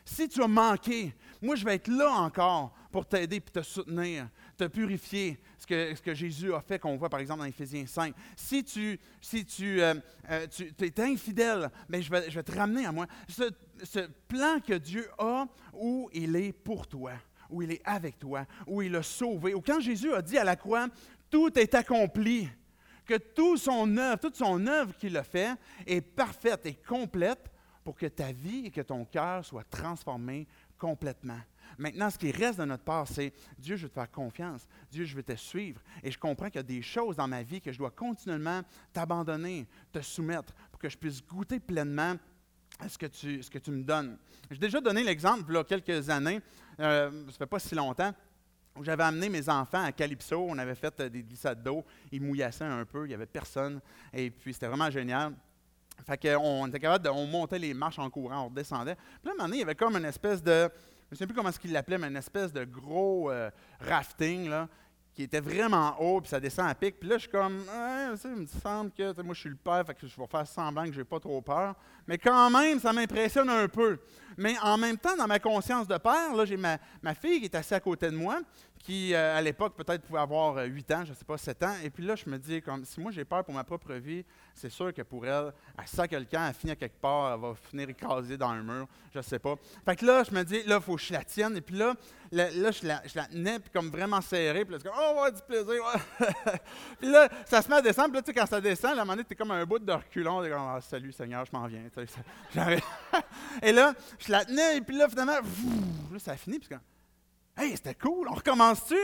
Si 0.05 0.27
tu 0.27 0.43
as 0.43 0.47
manqué, 0.47 1.15
moi 1.41 1.55
je 1.55 1.63
vais 1.63 1.75
être 1.75 1.87
là 1.87 2.11
encore 2.11 2.75
pour 2.91 3.05
t'aider 3.05 3.37
et 3.37 3.41
te 3.41 3.61
soutenir, 3.61 4.27
te 4.57 4.65
purifier, 4.65 5.39
ce 5.57 6.01
que, 6.01 6.13
Jésus 6.13 6.53
a 6.53 6.61
fait, 6.61 6.79
qu'on 6.79 6.97
voit 6.97 7.09
par 7.09 7.19
exemple 7.19 7.39
dans 7.39 7.45
Éphésiens 7.45 7.85
5. 7.85 8.13
Si 8.35 8.63
tu, 8.63 8.99
si 9.21 9.45
tu, 9.45 9.81
euh, 9.81 9.95
euh, 10.29 10.47
es 10.79 10.99
infidèle, 11.01 11.69
mais 11.89 11.99
ben, 11.99 12.03
je, 12.03 12.11
vais, 12.11 12.29
je 12.29 12.35
vais 12.35 12.43
te 12.43 12.51
ramener 12.51 12.85
à 12.85 12.91
moi. 12.91 13.07
Ce, 13.27 14.07
plan 14.27 14.59
que 14.59 14.73
Dieu 14.73 15.09
a 15.17 15.47
où 15.73 16.09
il 16.13 16.35
est 16.35 16.53
pour 16.53 16.87
toi, 16.87 17.13
où 17.49 17.61
il 17.61 17.71
est 17.71 17.81
avec 17.83 18.19
toi, 18.19 18.45
où 18.67 18.81
il 18.81 18.95
a 18.95 19.03
sauvé, 19.03 19.53
où 19.53 19.61
quand 19.61 19.79
Jésus 19.79 20.13
a 20.13 20.21
dit 20.21 20.37
à 20.37 20.43
la 20.43 20.55
croix, 20.55 20.87
tout 21.29 21.57
est 21.57 21.73
accompli, 21.73 22.47
que 23.05 23.17
tout 23.17 23.57
son 23.57 23.97
œuvre, 23.97 24.19
toute 24.19 24.35
son 24.35 24.65
œuvre 24.67 24.95
qu'il 24.97 25.17
a 25.17 25.23
fait 25.23 25.55
est 25.85 26.01
parfaite 26.01 26.65
et 26.65 26.75
complète 26.75 27.51
pour 27.83 27.95
que 27.95 28.05
ta 28.05 28.31
vie 28.31 28.67
et 28.67 28.71
que 28.71 28.81
ton 28.81 29.03
cœur 29.05 29.43
soient 29.43 29.65
transformés 29.65 30.47
complètement. 30.77 31.39
Maintenant, 31.77 32.09
ce 32.09 32.17
qui 32.17 32.31
reste 32.31 32.59
de 32.59 32.65
notre 32.65 32.83
part, 32.83 33.07
c'est 33.07 33.33
Dieu, 33.57 33.75
je 33.75 33.83
veux 33.83 33.89
te 33.89 33.93
faire 33.93 34.11
confiance. 34.11 34.67
Dieu, 34.91 35.05
je 35.05 35.15
veux 35.15 35.23
te 35.23 35.35
suivre. 35.35 35.81
Et 36.01 36.11
je 36.11 36.19
comprends 36.19 36.47
qu'il 36.47 36.55
y 36.55 36.59
a 36.59 36.63
des 36.63 36.81
choses 36.81 37.15
dans 37.15 37.27
ma 37.27 37.43
vie 37.43 37.61
que 37.61 37.71
je 37.71 37.77
dois 37.77 37.91
continuellement 37.91 38.61
t'abandonner, 38.91 39.67
te 39.91 40.01
soumettre, 40.01 40.53
pour 40.71 40.79
que 40.79 40.89
je 40.89 40.97
puisse 40.97 41.25
goûter 41.25 41.59
pleinement 41.59 42.15
à 42.79 42.89
ce 42.89 42.97
que 42.97 43.05
tu, 43.05 43.71
me 43.71 43.83
donnes. 43.83 44.17
J'ai 44.49 44.57
déjà 44.57 44.81
donné 44.81 45.03
l'exemple, 45.03 45.45
il 45.49 45.53
y 45.53 45.57
a 45.57 45.63
quelques 45.63 46.09
années, 46.09 46.41
euh, 46.79 47.09
ça 47.09 47.27
ne 47.27 47.31
fait 47.31 47.45
pas 47.45 47.59
si 47.59 47.75
longtemps, 47.75 48.13
où 48.75 48.83
j'avais 48.83 49.03
amené 49.03 49.29
mes 49.29 49.47
enfants 49.49 49.83
à 49.83 49.91
Calypso. 49.91 50.45
On 50.49 50.57
avait 50.57 50.75
fait 50.75 50.99
euh, 50.99 51.09
des 51.09 51.21
glissades 51.21 51.61
d'eau. 51.61 51.85
Ils 52.11 52.21
mouillassaient 52.21 52.63
un 52.63 52.85
peu, 52.85 53.05
il 53.05 53.09
n'y 53.09 53.13
avait 53.13 53.27
personne. 53.27 53.79
Et 54.11 54.31
puis, 54.31 54.53
c'était 54.53 54.67
vraiment 54.67 54.89
génial. 54.89 55.33
Fait 56.05 56.17
qu'on 56.17 56.67
était 56.67 56.79
capable 56.79 57.05
de, 57.05 57.09
on 57.09 57.27
montait 57.27 57.59
les 57.59 57.73
marches 57.73 57.99
en 57.99 58.09
courant, 58.09 58.45
on 58.45 58.49
redescendait. 58.49 58.95
Puis 58.95 59.25
là, 59.25 59.31
à 59.31 59.33
un 59.33 59.35
moment 59.35 59.43
donné, 59.45 59.57
il 59.57 59.59
y 59.59 59.63
avait 59.63 59.75
comme 59.75 59.95
une 59.95 60.05
espèce 60.05 60.41
de, 60.41 60.69
je 61.09 61.15
ne 61.15 61.17
sais 61.17 61.27
plus 61.27 61.35
comment 61.35 61.51
ce 61.51 61.59
qu'il 61.59 61.71
l'appelait, 61.71 61.97
mais 61.97 62.07
une 62.07 62.17
espèce 62.17 62.51
de 62.51 62.63
gros 62.63 63.29
euh, 63.29 63.49
rafting, 63.79 64.49
là, 64.49 64.67
qui 65.13 65.23
était 65.23 65.41
vraiment 65.41 65.95
haut, 65.99 66.21
puis 66.21 66.29
ça 66.29 66.39
descend 66.39 66.67
à 66.67 66.73
pic. 66.73 66.99
Puis 66.99 67.07
là, 67.07 67.17
je 67.17 67.21
suis 67.21 67.29
comme, 67.29 67.63
il 68.25 68.29
me 68.31 68.45
semble 68.45 68.91
que 68.91 69.21
moi, 69.21 69.35
je 69.35 69.39
suis 69.41 69.49
le 69.49 69.55
père, 69.55 69.85
que 69.85 70.07
je 70.07 70.19
vais 70.19 70.27
faire 70.27 70.47
semblant 70.47 70.85
que 70.85 70.91
je 70.91 70.99
n'ai 70.99 71.03
pas 71.03 71.19
trop 71.19 71.41
peur. 71.41 71.75
Mais 72.07 72.17
quand 72.17 72.49
même, 72.49 72.79
ça 72.79 72.91
m'impressionne 72.91 73.49
un 73.49 73.67
peu. 73.67 73.99
Mais 74.37 74.55
en 74.61 74.77
même 74.77 74.97
temps, 74.97 75.15
dans 75.15 75.27
ma 75.27 75.39
conscience 75.39 75.87
de 75.87 75.97
père, 75.97 76.35
là, 76.35 76.45
j'ai 76.45 76.57
ma, 76.57 76.77
ma 77.01 77.13
fille 77.13 77.39
qui 77.39 77.45
est 77.45 77.55
assise 77.55 77.73
à 77.73 77.79
côté 77.79 78.09
de 78.09 78.15
moi, 78.15 78.41
qui, 78.83 79.13
euh, 79.13 79.37
à 79.37 79.41
l'époque, 79.41 79.75
peut-être 79.77 80.03
pouvait 80.03 80.19
avoir 80.19 80.57
8 80.57 80.91
euh, 80.91 80.95
ans, 80.95 81.05
je 81.05 81.11
ne 81.11 81.15
sais 81.15 81.23
pas, 81.23 81.37
7 81.37 81.63
ans. 81.63 81.73
Et 81.83 81.89
puis 81.89 82.05
là, 82.05 82.15
je 82.15 82.29
me 82.29 82.37
dis, 82.37 82.61
comme, 82.61 82.83
si 82.83 82.99
moi 82.99 83.11
j'ai 83.11 83.23
peur 83.23 83.43
pour 83.45 83.53
ma 83.53 83.63
propre 83.63 83.93
vie, 83.93 84.25
c'est 84.53 84.69
sûr 84.69 84.93
que 84.93 85.01
pour 85.01 85.25
elle, 85.25 85.53
elle 85.79 85.87
sent 85.87 86.07
quelqu'un, 86.09 86.49
elle 86.49 86.53
finit 86.53 86.75
quelque 86.75 86.99
part, 86.99 87.33
elle 87.33 87.39
va 87.39 87.55
finir 87.55 87.89
écrasée 87.89 88.37
dans 88.37 88.49
un 88.49 88.61
mur, 88.61 88.87
je 89.13 89.19
ne 89.19 89.23
sais 89.23 89.39
pas. 89.39 89.55
Fait 89.85 89.95
que 89.95 90.05
là, 90.05 90.23
je 90.23 90.35
me 90.35 90.43
dis, 90.43 90.63
là, 90.63 90.75
il 90.75 90.81
faut 90.81 90.97
que 90.97 91.01
je 91.01 91.13
la 91.13 91.23
tienne. 91.23 91.55
Et 91.55 91.61
puis 91.61 91.77
là, 91.77 91.95
là, 92.33 92.71
je, 92.71 92.85
la, 92.85 93.01
je 93.05 93.15
la 93.15 93.25
tenais, 93.25 93.59
puis 93.59 93.71
comme 93.71 93.89
vraiment 93.89 94.19
serrée. 94.19 94.65
Puis 94.65 94.75
là, 94.75 94.79
comme, 94.83 94.99
oh, 94.99 95.29
du 95.31 95.41
plaisir. 95.43 95.81
puis 96.99 97.09
là, 97.09 97.29
ça 97.45 97.61
se 97.61 97.69
met 97.69 97.77
à 97.77 97.81
descendre. 97.81 98.09
Puis 98.09 98.17
là, 98.17 98.21
tu 98.21 98.33
sais, 98.33 98.33
quand 98.33 98.47
ça 98.47 98.59
descend, 98.59 98.91
à 98.91 98.93
un 98.93 99.05
moment 99.05 99.13
donné, 99.13 99.23
tu 99.23 99.31
es 99.31 99.35
comme 99.37 99.51
un 99.51 99.65
bout 99.65 99.79
de 99.79 99.93
reculon. 99.93 100.43
Tu 100.43 100.49
comme, 100.49 100.59
ah, 100.59 100.81
salut 100.81 101.13
Seigneur, 101.13 101.45
je 101.45 101.51
m'en 101.57 101.67
viens. 101.67 101.83
et 103.61 103.71
là, 103.71 103.93
je 104.19 104.31
la 104.31 104.45
tenais, 104.45 104.77
et 104.77 104.81
puis 104.81 104.97
là, 104.97 105.07
finalement, 105.07 105.33
là, 105.33 106.19
ça 106.19 106.31
a 106.31 106.37
fini. 106.37 106.59
Hey, 107.55 107.75
c'était 107.75 107.93
cool, 107.93 108.27
on 108.29 108.33
recommence-tu? 108.33 108.97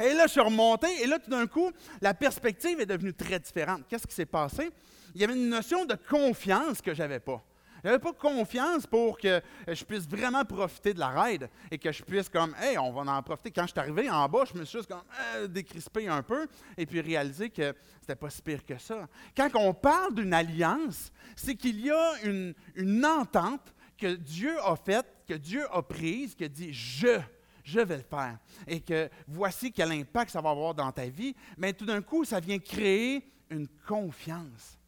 Et 0.00 0.14
là, 0.14 0.26
je 0.26 0.32
suis 0.32 0.40
remonté, 0.40 0.86
et 1.02 1.06
là, 1.06 1.18
tout 1.18 1.30
d'un 1.30 1.46
coup, 1.46 1.70
la 2.00 2.14
perspective 2.14 2.80
est 2.80 2.86
devenue 2.86 3.12
très 3.12 3.40
différente. 3.40 3.82
Qu'est-ce 3.88 4.06
qui 4.06 4.14
s'est 4.14 4.26
passé? 4.26 4.70
Il 5.14 5.20
y 5.20 5.24
avait 5.24 5.34
une 5.34 5.48
notion 5.48 5.84
de 5.84 5.94
confiance 6.08 6.80
que 6.80 6.94
je 6.94 7.02
n'avais 7.02 7.20
pas. 7.20 7.42
Je 7.82 7.88
n'avais 7.88 8.02
pas 8.02 8.12
confiance 8.12 8.86
pour 8.86 9.18
que 9.18 9.40
je 9.68 9.84
puisse 9.84 10.08
vraiment 10.08 10.44
profiter 10.44 10.94
de 10.94 10.98
la 10.98 11.08
ride 11.08 11.48
et 11.70 11.78
que 11.78 11.92
je 11.92 12.02
puisse 12.02 12.28
comme, 12.28 12.54
hey, 12.60 12.78
on 12.78 12.92
va 12.92 13.12
en 13.12 13.22
profiter. 13.22 13.50
Quand 13.50 13.62
je 13.62 13.72
suis 13.72 13.80
arrivé 13.80 14.10
en 14.10 14.28
bas, 14.28 14.44
je 14.44 14.58
me 14.58 14.64
suis 14.64 14.78
juste 14.78 14.90
comme 14.90 15.02
euh, 15.36 15.46
décrispé 15.46 16.08
un 16.08 16.22
peu 16.22 16.46
et 16.76 16.86
puis 16.86 17.00
réalisé 17.00 17.50
que 17.50 17.74
c'était 18.00 18.16
pas 18.16 18.30
si 18.30 18.42
pire 18.42 18.64
que 18.64 18.78
ça. 18.78 19.06
Quand 19.36 19.50
on 19.54 19.72
parle 19.74 20.14
d'une 20.14 20.34
alliance, 20.34 21.12
c'est 21.36 21.54
qu'il 21.54 21.80
y 21.80 21.90
a 21.90 22.12
une 22.24 23.06
entente 23.06 23.72
que 23.96 24.14
Dieu 24.14 24.58
a 24.62 24.76
faite, 24.76 25.06
que 25.26 25.34
Dieu 25.34 25.66
a 25.72 25.82
prise, 25.82 26.34
qui 26.34 26.44
a 26.44 26.48
dit 26.48 26.72
je 26.72 27.20
je 27.66 27.80
vais 27.80 27.96
le 27.96 28.02
faire. 28.04 28.38
Et 28.66 28.80
que 28.80 29.10
voici 29.26 29.72
quel 29.72 29.90
impact 29.90 30.30
ça 30.30 30.40
va 30.40 30.50
avoir 30.50 30.72
dans 30.72 30.92
ta 30.92 31.06
vie. 31.08 31.34
Mais 31.58 31.72
tout 31.72 31.84
d'un 31.84 32.00
coup, 32.00 32.24
ça 32.24 32.38
vient 32.38 32.60
créer 32.60 33.28
une 33.50 33.66
confiance. 33.86 34.78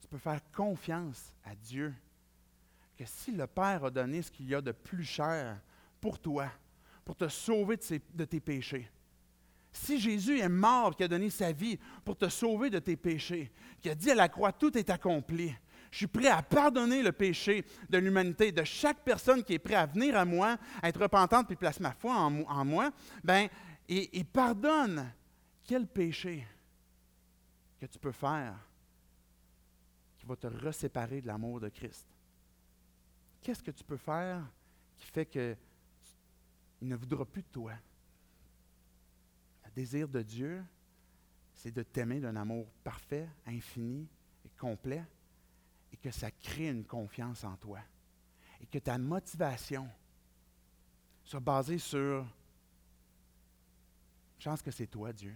Tu 0.00 0.08
peux 0.08 0.18
faire 0.18 0.40
confiance 0.52 1.32
à 1.44 1.54
Dieu. 1.54 1.94
Que 2.96 3.04
si 3.06 3.30
le 3.30 3.46
Père 3.46 3.84
a 3.84 3.90
donné 3.90 4.22
ce 4.22 4.30
qu'il 4.32 4.48
y 4.48 4.54
a 4.54 4.60
de 4.60 4.72
plus 4.72 5.04
cher 5.04 5.60
pour 6.00 6.18
toi, 6.18 6.50
pour 7.04 7.14
te 7.14 7.28
sauver 7.28 7.78
de 8.12 8.24
tes 8.24 8.40
péchés, 8.40 8.90
si 9.72 10.00
Jésus 10.00 10.40
est 10.40 10.48
mort, 10.48 10.96
qui 10.96 11.04
a 11.04 11.08
donné 11.08 11.30
sa 11.30 11.52
vie 11.52 11.78
pour 12.04 12.16
te 12.16 12.28
sauver 12.28 12.70
de 12.70 12.78
tes 12.78 12.96
péchés, 12.96 13.52
qui 13.80 13.90
a 13.90 13.94
dit 13.94 14.10
à 14.10 14.14
la 14.14 14.28
croix, 14.28 14.50
tout 14.50 14.76
est 14.76 14.90
accompli, 14.90 15.54
je 15.96 16.00
suis 16.00 16.06
prêt 16.08 16.28
à 16.28 16.42
pardonner 16.42 17.02
le 17.02 17.10
péché 17.10 17.64
de 17.88 17.96
l'humanité, 17.96 18.52
de 18.52 18.62
chaque 18.64 19.02
personne 19.02 19.42
qui 19.42 19.54
est 19.54 19.58
prêt 19.58 19.76
à 19.76 19.86
venir 19.86 20.14
à 20.14 20.26
moi, 20.26 20.58
à 20.82 20.90
être 20.90 21.00
repentante 21.00 21.46
puis 21.46 21.56
place 21.56 21.80
ma 21.80 21.92
foi 21.92 22.14
en, 22.14 22.64
moi. 22.66 22.90
Ben, 23.24 23.48
et, 23.88 24.22
pardonne 24.24 25.10
quel 25.64 25.86
péché 25.86 26.46
que 27.80 27.86
tu 27.86 27.98
peux 27.98 28.12
faire 28.12 28.58
qui 30.18 30.26
va 30.26 30.36
te 30.36 30.48
reséparer 30.48 31.22
de 31.22 31.28
l'amour 31.28 31.60
de 31.60 31.70
Christ? 31.70 32.06
Qu'est-ce 33.40 33.62
que 33.62 33.70
tu 33.70 33.82
peux 33.82 33.96
faire 33.96 34.46
qui 34.98 35.06
fait 35.06 35.24
qu'il 35.24 35.56
ne 36.82 36.94
voudra 36.94 37.24
plus 37.24 37.40
de 37.40 37.48
toi? 37.48 37.72
Le 39.64 39.70
désir 39.70 40.06
de 40.08 40.20
Dieu, 40.20 40.62
c'est 41.54 41.72
de 41.72 41.82
t'aimer 41.82 42.20
d'un 42.20 42.36
amour 42.36 42.66
parfait, 42.84 43.30
infini 43.46 44.06
et 44.44 44.50
complet 44.60 45.02
et 45.92 45.96
que 45.96 46.10
ça 46.10 46.30
crée 46.30 46.68
une 46.68 46.84
confiance 46.84 47.44
en 47.44 47.56
toi. 47.56 47.80
Et 48.60 48.66
que 48.66 48.78
ta 48.78 48.98
motivation 48.98 49.88
soit 51.24 51.40
basée 51.40 51.78
sur 51.78 52.26
je 54.38 54.50
pense 54.50 54.62
que 54.62 54.70
c'est 54.70 54.86
toi, 54.86 55.12
Dieu. 55.12 55.34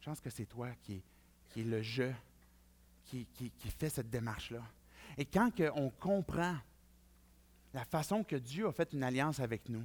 Je 0.00 0.06
pense 0.06 0.20
que 0.20 0.30
c'est 0.30 0.46
toi 0.46 0.68
qui, 0.82 1.02
qui 1.50 1.60
est 1.60 1.64
le 1.64 1.82
je, 1.82 2.10
qui, 3.04 3.26
fait 3.78 3.90
cette 3.90 4.10
démarche-là. 4.10 4.62
Et 5.18 5.24
quand 5.24 5.50
on 5.74 5.90
comprend 5.90 6.56
la 7.74 7.84
façon 7.84 8.24
que 8.24 8.36
Dieu 8.36 8.66
a 8.66 8.72
fait 8.72 8.92
une 8.92 9.02
alliance 9.02 9.40
avec 9.40 9.68
nous, 9.68 9.84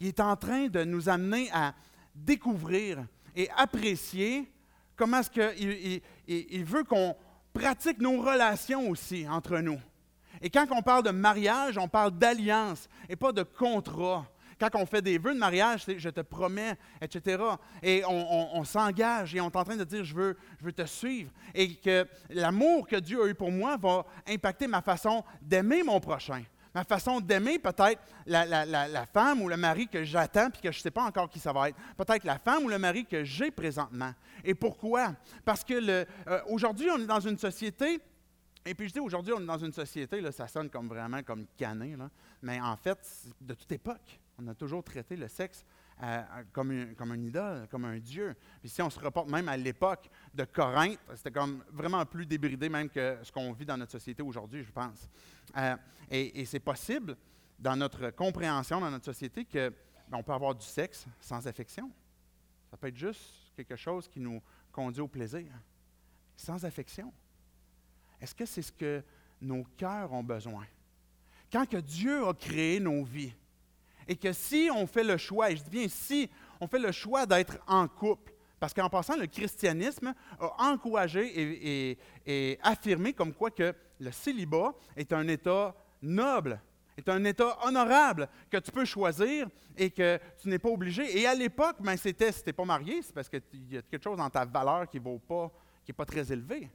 il 0.00 0.08
est 0.08 0.20
en 0.20 0.36
train 0.36 0.68
de 0.68 0.84
nous 0.84 1.08
amener 1.08 1.50
à 1.52 1.74
découvrir 2.14 3.06
et 3.34 3.48
apprécier 3.50 4.50
comment 4.94 5.20
est-ce 5.20 5.30
qu'il 5.30 6.02
il 6.26 6.64
veut 6.64 6.84
qu'on 6.84 7.16
pratique 7.56 8.00
nos 8.00 8.20
relations 8.20 8.90
aussi 8.90 9.26
entre 9.28 9.58
nous. 9.58 9.80
Et 10.42 10.50
quand 10.50 10.66
on 10.70 10.82
parle 10.82 11.02
de 11.04 11.10
mariage, 11.10 11.78
on 11.78 11.88
parle 11.88 12.12
d'alliance 12.12 12.88
et 13.08 13.16
pas 13.16 13.32
de 13.32 13.42
contrat. 13.42 14.26
Quand 14.58 14.70
on 14.74 14.86
fait 14.86 15.02
des 15.02 15.18
vœux 15.18 15.34
de 15.34 15.38
mariage, 15.38 15.84
c'est 15.84 15.98
je 15.98 16.08
te 16.08 16.20
promets, 16.20 16.74
etc. 17.00 17.42
Et 17.82 18.02
on, 18.06 18.64
s'engage 18.64 19.34
et 19.34 19.40
on 19.40 19.50
est 19.50 19.56
en 19.56 19.64
train 19.64 19.76
de 19.76 19.84
dire 19.84 20.04
je 20.04 20.14
veux, 20.14 20.36
je 20.60 20.64
veux 20.64 20.72
te 20.72 20.86
suivre. 20.86 21.30
Et 21.54 21.74
que 21.74 22.06
l'amour 22.30 22.86
que 22.86 22.96
Dieu 22.96 23.22
a 23.22 23.26
eu 23.26 23.34
pour 23.34 23.50
moi 23.50 23.76
va 23.76 24.04
impacter 24.26 24.66
ma 24.66 24.82
façon 24.82 25.24
d'aimer 25.42 25.82
mon 25.82 26.00
prochain. 26.00 26.42
Ma 26.74 26.84
façon 26.84 27.20
d'aimer 27.20 27.58
peut-être 27.58 28.02
la, 28.26 29.06
femme 29.06 29.40
ou 29.40 29.48
le 29.48 29.56
mari 29.56 29.88
que 29.88 30.04
j'attends 30.04 30.50
puis 30.50 30.60
que 30.60 30.70
je 30.70 30.78
ne 30.78 30.82
sais 30.82 30.90
pas 30.90 31.04
encore 31.04 31.30
qui 31.30 31.38
ça 31.38 31.50
va 31.50 31.70
être. 31.70 31.78
Peut-être 31.96 32.24
la 32.24 32.38
femme 32.38 32.64
ou 32.64 32.68
le 32.68 32.78
mari 32.78 33.06
que 33.06 33.24
j'ai 33.24 33.50
présentement. 33.50 34.12
Et 34.46 34.54
pourquoi? 34.54 35.14
Parce 35.44 35.64
que 35.64 35.74
euh, 35.74 36.04
aujourd'hui, 36.48 36.88
on 36.90 36.98
est 36.98 37.06
dans 37.06 37.20
une 37.20 37.36
société 37.36 38.00
et 38.64 38.74
puis 38.74 38.88
je 38.88 38.94
dis 38.94 39.00
aujourd'hui, 39.00 39.32
on 39.32 39.40
est 39.40 39.46
dans 39.46 39.58
une 39.58 39.72
société, 39.72 40.20
là, 40.20 40.32
ça 40.32 40.48
sonne 40.48 40.68
comme 40.68 40.88
vraiment 40.88 41.22
comme 41.22 41.46
canin, 41.56 41.96
là, 41.96 42.10
mais 42.42 42.60
en 42.60 42.76
fait, 42.76 42.98
de 43.40 43.54
toute 43.54 43.70
époque, 43.70 44.20
on 44.38 44.48
a 44.48 44.54
toujours 44.54 44.82
traité 44.82 45.16
le 45.16 45.28
sexe 45.28 45.64
euh, 46.02 46.22
comme, 46.52 46.72
une, 46.72 46.94
comme 46.96 47.14
idole, 47.14 47.68
comme 47.70 47.84
un 47.84 47.98
dieu. 47.98 48.34
Puis 48.60 48.68
si 48.68 48.82
on 48.82 48.90
se 48.90 48.98
reporte 48.98 49.30
même 49.30 49.48
à 49.48 49.56
l'époque 49.56 50.10
de 50.34 50.44
Corinthe, 50.44 50.98
c'était 51.14 51.30
comme 51.30 51.62
vraiment 51.70 52.04
plus 52.04 52.26
débridé 52.26 52.68
même 52.68 52.90
que 52.90 53.18
ce 53.22 53.30
qu'on 53.30 53.52
vit 53.52 53.64
dans 53.64 53.76
notre 53.76 53.92
société 53.92 54.22
aujourd'hui, 54.22 54.64
je 54.64 54.72
pense. 54.72 55.08
Euh, 55.56 55.76
et, 56.10 56.44
c'est 56.44 56.60
possible 56.60 57.16
dans 57.58 57.76
notre 57.76 58.10
compréhension, 58.10 58.80
dans 58.80 58.90
notre 58.90 59.06
société, 59.06 59.44
que 59.44 59.72
ben, 60.08 60.18
on 60.18 60.22
peut 60.24 60.32
avoir 60.32 60.54
du 60.54 60.66
sexe 60.66 61.06
sans 61.20 61.46
affection. 61.46 61.90
Ça 62.68 62.76
peut 62.76 62.88
être 62.88 62.96
juste 62.96 63.45
quelque 63.56 63.76
chose 63.76 64.06
qui 64.06 64.20
nous 64.20 64.42
conduit 64.70 65.00
au 65.00 65.08
plaisir, 65.08 65.46
sans 66.36 66.62
affection. 66.64 67.12
Est-ce 68.20 68.34
que 68.34 68.44
c'est 68.44 68.62
ce 68.62 68.72
que 68.72 69.02
nos 69.40 69.64
cœurs 69.76 70.12
ont 70.12 70.22
besoin? 70.22 70.66
Quand 71.50 71.66
que 71.66 71.78
Dieu 71.78 72.26
a 72.26 72.34
créé 72.34 72.78
nos 72.78 73.02
vies, 73.02 73.32
et 74.06 74.16
que 74.16 74.32
si 74.32 74.68
on 74.72 74.86
fait 74.86 75.02
le 75.02 75.16
choix, 75.16 75.50
et 75.50 75.56
je 75.56 75.62
dis 75.64 75.70
bien 75.70 75.88
si 75.88 76.30
on 76.60 76.68
fait 76.68 76.78
le 76.78 76.92
choix 76.92 77.24
d'être 77.24 77.58
en 77.66 77.88
couple, 77.88 78.32
parce 78.60 78.72
qu'en 78.74 78.88
passant, 78.88 79.16
le 79.16 79.26
christianisme 79.26 80.14
a 80.38 80.70
encouragé 80.70 81.96
et, 82.26 82.58
affirmé 82.62 83.12
comme 83.12 83.32
quoi 83.32 83.50
que 83.50 83.74
le 83.98 84.10
célibat 84.10 84.74
est 84.96 85.12
un 85.12 85.26
état 85.28 85.74
noble, 86.02 86.60
est 86.96 87.08
un 87.08 87.22
état 87.24 87.58
honorable 87.66 88.28
que 88.50 88.56
tu 88.56 88.70
peux 88.70 88.84
choisir 88.84 89.48
et 89.76 89.90
que 89.90 90.18
tu 90.40 90.48
n'es 90.48 90.58
pas 90.58 90.70
obligé. 90.70 91.18
Et 91.18 91.26
à 91.26 91.34
l'époque, 91.34 91.76
ben, 91.80 91.96
c'était 91.96 92.32
si 92.32 92.42
tu 92.42 92.48
n'es 92.48 92.52
pas 92.52 92.64
marié, 92.64 93.02
c'est 93.02 93.14
parce 93.14 93.28
qu'il 93.28 93.42
y 93.70 93.76
a 93.76 93.82
quelque 93.82 94.02
chose 94.02 94.16
dans 94.16 94.30
ta 94.30 94.44
valeur 94.44 94.88
qui 94.88 95.00
n'est 95.00 95.18
pas, 95.18 95.52
qui 95.84 95.92
pas 95.92 96.06
très 96.06 96.32
élevé. 96.32 96.70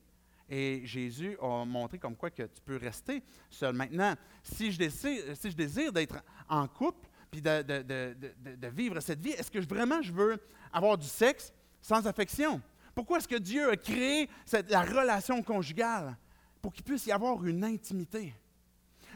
Et 0.50 0.82
Jésus 0.84 1.38
a 1.42 1.64
montré 1.64 1.98
comme 1.98 2.16
quoi 2.16 2.30
que 2.30 2.44
tu 2.44 2.62
peux 2.66 2.76
rester 2.76 3.24
seul. 3.50 3.74
Maintenant, 3.74 4.16
si 4.44 4.72
je 4.72 4.78
désire, 4.78 5.24
si 5.36 5.50
je 5.50 5.56
désire 5.56 5.94
d'être 5.94 6.18
en 6.50 6.68
couple, 6.68 7.08
puis 7.32 7.42
de, 7.42 8.68
vivre 8.68 9.00
cette 9.00 9.22
vie, 9.22 9.32
est-ce 9.32 9.50
que 9.50 9.60
vraiment 9.60 10.02
je 10.02 10.12
veux 10.12 10.38
avoir 10.74 10.98
du 10.98 11.08
sexe 11.08 11.54
sans 11.82 12.06
affection? 12.06 12.62
Pourquoi 12.94 13.20
est-ce 13.20 13.28
que 13.28 13.38
Dieu 13.38 13.70
a 13.70 13.78
créé 13.78 14.30
la 14.68 14.82
relation 14.82 15.42
conjugale? 15.42 16.18
Pour 16.62 16.74
qu'il 16.74 16.84
puisse 16.84 17.06
y 17.06 17.12
avoir 17.12 17.44
une 17.46 17.64
intimité. 17.64 18.36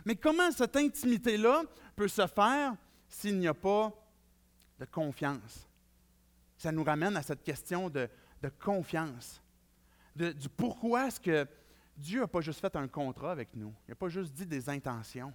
Mais 0.06 0.16
comment 0.16 0.52
cette 0.52 0.76
intimité-là 0.76 1.64
peut 1.96 2.08
se 2.08 2.26
faire 2.28 2.76
s'il 3.10 3.40
n'y 3.40 3.48
a 3.48 3.54
pas 3.54 3.92
de 4.80 4.86
confiance? 4.86 5.68
Ça 6.58 6.72
nous 6.72 6.84
ramène 6.84 7.18
à 7.18 7.22
cette 7.22 7.44
question 7.44 7.90
de 7.90 8.10
confiance 8.60 9.42
du 10.16 10.50
pourquoi 10.50 11.08
est-ce 11.08 11.20
que 11.20 11.48
Dieu 11.98 12.22
n'a 12.22 12.28
pas 12.28 12.42
juste 12.42 12.60
fait 12.60 12.76
un 12.76 12.88
contrat 12.88 13.32
avec 13.32 13.56
nous? 13.56 13.74
Il 13.88 13.92
n'a 13.92 13.96
pas 13.96 14.10
juste 14.10 14.34
dit 14.34 14.46
des 14.46 14.70
intentions. 14.70 15.34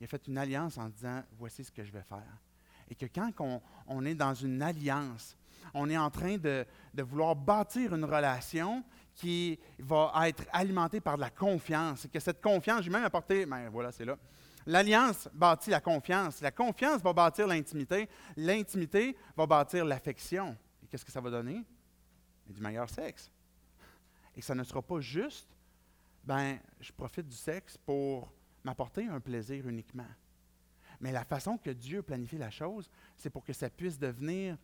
Il 0.00 0.04
a 0.04 0.06
fait 0.06 0.26
une 0.26 0.38
alliance 0.38 0.78
en 0.78 0.88
disant, 0.88 1.22
voici 1.38 1.64
ce 1.64 1.72
que 1.72 1.84
je 1.84 1.92
vais 1.92 2.02
faire. 2.02 2.38
Et 2.88 2.94
que 2.94 3.06
quand 3.06 3.62
on, 3.86 4.04
est 4.04 4.14
dans 4.14 4.34
une 4.34 4.62
alliance, 4.62 5.36
on 5.74 5.90
est 5.90 5.98
en 5.98 6.10
train 6.10 6.38
de, 6.38 6.64
vouloir 6.96 7.36
bâtir 7.36 7.94
une 7.94 8.04
relation 8.04 8.84
qui 9.18 9.58
va 9.78 10.12
être 10.28 10.44
alimentée 10.52 11.00
par 11.00 11.16
de 11.16 11.22
la 11.22 11.30
confiance. 11.30 12.04
Et 12.04 12.08
que 12.08 12.20
cette 12.20 12.40
confiance, 12.40 12.82
j'ai 12.82 12.90
même 12.90 13.04
apporté, 13.04 13.44
ben 13.44 13.68
voilà, 13.68 13.92
c'est 13.92 14.04
là. 14.04 14.16
L'alliance 14.64 15.28
bâtit 15.32 15.70
la 15.70 15.80
confiance. 15.80 16.40
La 16.40 16.50
confiance 16.50 17.02
va 17.02 17.12
bâtir 17.12 17.46
l'intimité. 17.46 18.08
L'intimité 18.36 19.16
va 19.36 19.46
bâtir 19.46 19.84
l'affection. 19.84 20.56
Et 20.82 20.86
qu'est-ce 20.86 21.04
que 21.04 21.12
ça 21.12 21.20
va 21.20 21.30
donner? 21.30 21.64
Du 22.46 22.60
meilleur 22.60 22.88
sexe 22.88 23.30
et 24.38 24.40
ça 24.40 24.54
ne 24.54 24.62
sera 24.62 24.80
pas 24.80 25.00
juste, 25.00 25.48
ben, 26.22 26.60
je 26.80 26.92
profite 26.92 27.26
du 27.26 27.36
sexe 27.36 27.76
pour 27.76 28.32
m'apporter 28.62 29.04
un 29.08 29.18
plaisir 29.18 29.66
uniquement. 29.66 30.06
Mais 31.00 31.10
la 31.10 31.24
façon 31.24 31.58
que 31.58 31.70
Dieu 31.70 32.02
planifie 32.02 32.38
la 32.38 32.50
chose, 32.50 32.88
c'est 33.16 33.30
pour 33.30 33.44
que 33.44 33.52
ça 33.52 33.68
puisse 33.68 33.98
devenir 33.98 34.56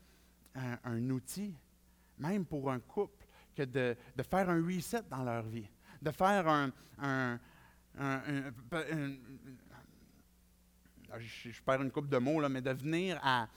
un, 0.54 1.10
outil, 1.10 1.56
même 2.18 2.44
pour 2.46 2.70
un 2.70 2.78
couple, 2.78 3.23
que 3.54 3.62
de, 3.62 3.96
faire 4.22 4.50
un 4.50 4.64
reset 4.64 5.02
dans 5.10 5.22
leur 5.22 5.42
vie, 5.44 5.68
de 6.02 6.10
faire 6.10 6.48
un, 6.48 7.38
je, 11.18 11.62
perds 11.62 11.82
une 11.82 11.90
coupe 11.90 12.08
de 12.08 12.18
mots, 12.18 12.40
là, 12.40 12.48
mais 12.48 12.62
de 12.62 12.70
venir 12.70 13.20
à, 13.22 13.48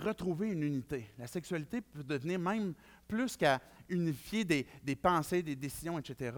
retrouver 0.00 0.50
une 0.50 0.62
unité. 0.62 1.08
La 1.18 1.26
sexualité 1.26 1.80
peut 1.80 2.02
devenir 2.02 2.38
même 2.38 2.74
plus 3.06 3.36
qu'à 3.36 3.60
unifier 3.88 4.44
des, 4.44 4.96
pensées, 4.96 5.42
des 5.42 5.54
décisions, 5.54 5.98
etc., 5.98 6.36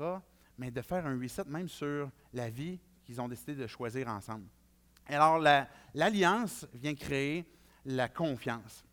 mais 0.59 0.71
de 0.71 0.83
faire 0.83 1.07
un 1.07 1.19
reset 1.19 1.45
même 1.47 1.69
sur 1.69 2.11
la 2.33 2.51
vie 2.51 2.79
qu'ils 3.03 3.21
ont 3.21 3.29
décidé 3.29 3.55
de 3.55 3.67
choisir 3.67 4.09
ensemble. 4.09 4.47
Alors, 5.07 5.39
l'alliance 5.95 6.67
vient 6.75 6.95
créer 6.95 7.47
la 7.85 8.09
confiance. 8.09 8.85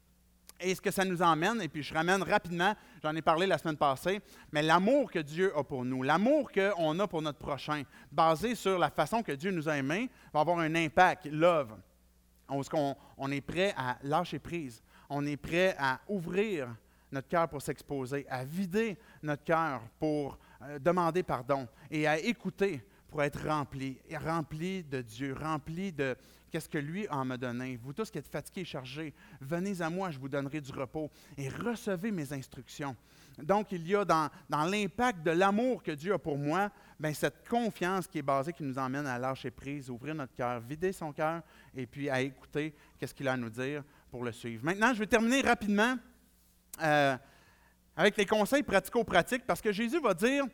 Et 0.61 0.75
ce 0.75 0.81
que 0.81 0.91
ça 0.91 1.03
nous 1.03 1.21
emmène, 1.21 1.61
et 1.61 1.67
puis 1.67 1.83
je 1.83 1.93
ramène 1.93 2.21
rapidement, 2.23 2.73
j'en 3.01 3.15
ai 3.15 3.21
parlé 3.21 3.47
la 3.47 3.57
semaine 3.57 3.77
passée, 3.77 4.21
mais 4.51 4.61
l'amour 4.61 5.11
que 5.11 5.19
Dieu 5.19 5.51
a 5.57 5.63
pour 5.63 5.83
nous, 5.83 6.03
l'amour 6.03 6.51
qu'on 6.51 6.99
a 6.99 7.07
pour 7.07 7.21
notre 7.21 7.39
prochain, 7.39 7.83
basé 8.11 8.55
sur 8.55 8.77
la 8.77 8.89
façon 8.89 9.23
que 9.23 9.31
Dieu 9.31 9.51
nous 9.51 9.67
a 9.67 9.77
aimés, 9.77 10.09
va 10.33 10.41
avoir 10.41 10.59
un 10.59 10.75
impact, 10.75 11.27
love. 11.27 11.75
On, 12.49 12.61
on 13.17 13.31
est 13.31 13.41
prêt 13.41 13.73
à 13.77 13.97
lâcher 14.03 14.39
prise, 14.39 14.83
on 15.09 15.25
est 15.25 15.37
prêt 15.37 15.75
à 15.79 15.99
ouvrir 16.07 16.67
notre 17.11 17.27
cœur 17.27 17.47
pour 17.47 17.61
s'exposer, 17.61 18.25
à 18.29 18.43
vider 18.43 18.97
notre 19.21 19.43
cœur 19.43 19.81
pour 19.99 20.37
euh, 20.63 20.79
demander 20.79 21.23
pardon 21.23 21.67
et 21.89 22.07
à 22.07 22.17
écouter 22.19 22.83
pour 23.09 23.21
être 23.21 23.45
rempli, 23.45 23.99
rempli 24.25 24.83
de 24.83 25.01
Dieu, 25.01 25.35
rempli 25.37 25.91
de 25.91 26.15
qu'est-ce 26.51 26.69
que 26.69 26.77
lui 26.77 27.07
en 27.09 27.25
me 27.25 27.37
donné? 27.37 27.79
Vous 27.81 27.93
tous 27.93 28.11
qui 28.11 28.17
êtes 28.17 28.27
fatigués 28.27 28.61
et 28.61 28.65
chargés, 28.65 29.13
venez 29.39 29.81
à 29.81 29.89
moi, 29.89 30.11
je 30.11 30.19
vous 30.19 30.29
donnerai 30.29 30.61
du 30.61 30.71
repos 30.71 31.09
et 31.37 31.49
recevez 31.49 32.11
mes 32.11 32.31
instructions. 32.33 32.95
Donc, 33.37 33.71
il 33.71 33.87
y 33.87 33.95
a 33.95 34.03
dans, 34.03 34.29
l'impact 34.49 35.23
de 35.23 35.31
l'amour 35.31 35.81
que 35.81 35.91
Dieu 35.91 36.13
a 36.13 36.19
pour 36.19 36.37
moi, 36.37 36.69
bien, 36.99 37.13
cette 37.13 37.47
confiance 37.47 38.07
qui 38.07 38.19
est 38.19 38.23
basée, 38.23 38.53
qui 38.53 38.63
nous 38.63 38.77
emmène 38.77 39.07
à 39.07 39.17
lâcher 39.17 39.49
prise, 39.49 39.89
ouvrir 39.89 40.13
notre 40.13 40.35
cœur, 40.35 40.59
vider 40.59 40.91
son 40.91 41.13
cœur 41.13 41.41
et 41.75 41.85
puis 41.85 42.09
à 42.09 42.21
écouter 42.21 42.75
qu'est-ce 42.99 43.13
qu'il 43.13 43.27
a 43.27 43.33
à 43.33 43.37
nous 43.37 43.49
dire 43.49 43.83
pour 44.09 44.23
le 44.23 44.31
suivre. 44.31 44.63
Maintenant, 44.65 44.93
je 44.93 44.99
vais 44.99 45.07
terminer 45.07 45.41
rapidement 45.41 45.95
euh, 46.83 47.17
avec 47.95 48.17
les 48.17 48.25
conseils 48.25 48.63
pratico-pratiques, 48.63 49.45
parce 49.47 49.61
que 49.61 49.71
Jésus 49.71 50.01
va 50.01 50.13
dire 50.13 50.45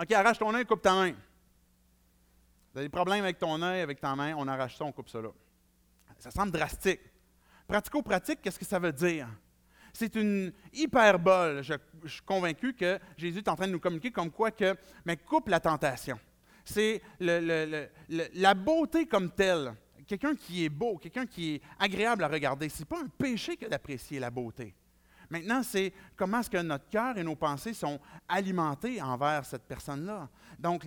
OK, 0.00 0.12
arrache 0.12 0.38
ton 0.38 0.54
œil, 0.54 0.64
coupe 0.64 0.82
ta 0.82 0.94
main. 0.94 1.14
Tu 2.72 2.78
as 2.78 2.82
des 2.82 2.88
problèmes 2.88 3.24
avec 3.24 3.38
ton 3.38 3.60
œil, 3.62 3.80
avec 3.80 4.00
ta 4.00 4.14
main, 4.14 4.34
on 4.36 4.46
arrache 4.46 4.76
ça, 4.76 4.84
on 4.84 4.92
coupe 4.92 5.08
ça 5.08 5.20
là. 5.20 5.30
Ça 6.18 6.30
semble 6.30 6.52
drastique. 6.52 7.00
Pratico-pratique, 7.66 8.40
qu'est-ce 8.42 8.58
que 8.58 8.64
ça 8.64 8.78
veut 8.78 8.92
dire? 8.92 9.28
C'est 9.92 10.14
une 10.14 10.52
hyperbole. 10.72 11.62
Je, 11.62 11.74
je, 12.04 12.08
suis 12.08 12.22
convaincu 12.22 12.74
que 12.74 12.98
Jésus 13.16 13.38
est 13.38 13.48
en 13.48 13.56
train 13.56 13.66
de 13.66 13.72
nous 13.72 13.80
communiquer 13.80 14.10
comme 14.10 14.30
quoi 14.30 14.50
que, 14.50 14.76
mais 15.04 15.16
coupe 15.16 15.48
la 15.48 15.60
tentation. 15.60 16.18
C'est 16.64 17.02
la 17.18 18.54
beauté 18.54 19.06
comme 19.06 19.30
telle. 19.30 19.74
Quelqu'un 20.06 20.34
qui 20.34 20.64
est 20.64 20.68
beau, 20.68 20.98
quelqu'un 20.98 21.26
qui 21.26 21.54
est 21.54 21.62
agréable 21.78 22.24
à 22.24 22.28
regarder. 22.28 22.68
Ce 22.68 22.80
n'est 22.80 22.84
pas 22.84 23.00
un 23.00 23.08
péché 23.08 23.56
que 23.56 23.66
d'apprécier 23.66 24.20
la 24.20 24.30
beauté. 24.30 24.74
Maintenant, 25.30 25.62
c'est 25.62 25.92
comment 26.16 26.40
est-ce 26.40 26.50
que 26.50 26.60
notre 26.60 26.88
cœur 26.88 27.16
et 27.16 27.22
nos 27.22 27.36
pensées 27.36 27.72
sont 27.72 28.00
alimentés 28.28 29.00
envers 29.00 29.44
cette 29.44 29.62
personne-là. 29.62 30.28
Donc, 30.58 30.84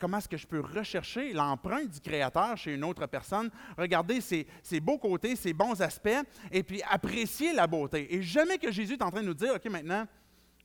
comment 0.00 0.16
est-ce 0.16 0.28
que 0.28 0.38
je 0.38 0.46
peux 0.46 0.60
rechercher 0.60 1.34
l'empreinte 1.34 1.90
du 1.90 2.00
Créateur 2.00 2.56
chez 2.56 2.74
une 2.74 2.84
autre 2.84 3.06
personne, 3.06 3.50
regarder 3.76 4.22
ses, 4.22 4.46
beaux 4.80 4.98
côtés, 4.98 5.36
ses 5.36 5.52
bons 5.52 5.80
aspects, 5.82 6.08
et 6.50 6.62
puis 6.62 6.82
apprécier 6.88 7.52
la 7.52 7.66
beauté. 7.66 8.14
Et 8.14 8.22
jamais 8.22 8.56
que 8.56 8.72
Jésus 8.72 8.94
est 8.94 9.02
en 9.02 9.10
train 9.10 9.20
de 9.20 9.26
nous 9.26 9.34
dire, 9.34 9.54
OK, 9.54 9.64
maintenant, 9.66 10.06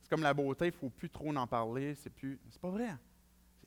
c'est 0.02 0.08
comme 0.08 0.22
la 0.22 0.32
beauté, 0.32 0.66
il 0.66 0.72
ne 0.72 0.76
faut 0.76 0.90
plus 0.90 1.10
trop 1.10 1.34
en 1.36 1.46
parler, 1.46 1.94
c'est 1.94 2.10
plus... 2.10 2.40
Pas 2.60 2.70
vrai. 2.70 2.96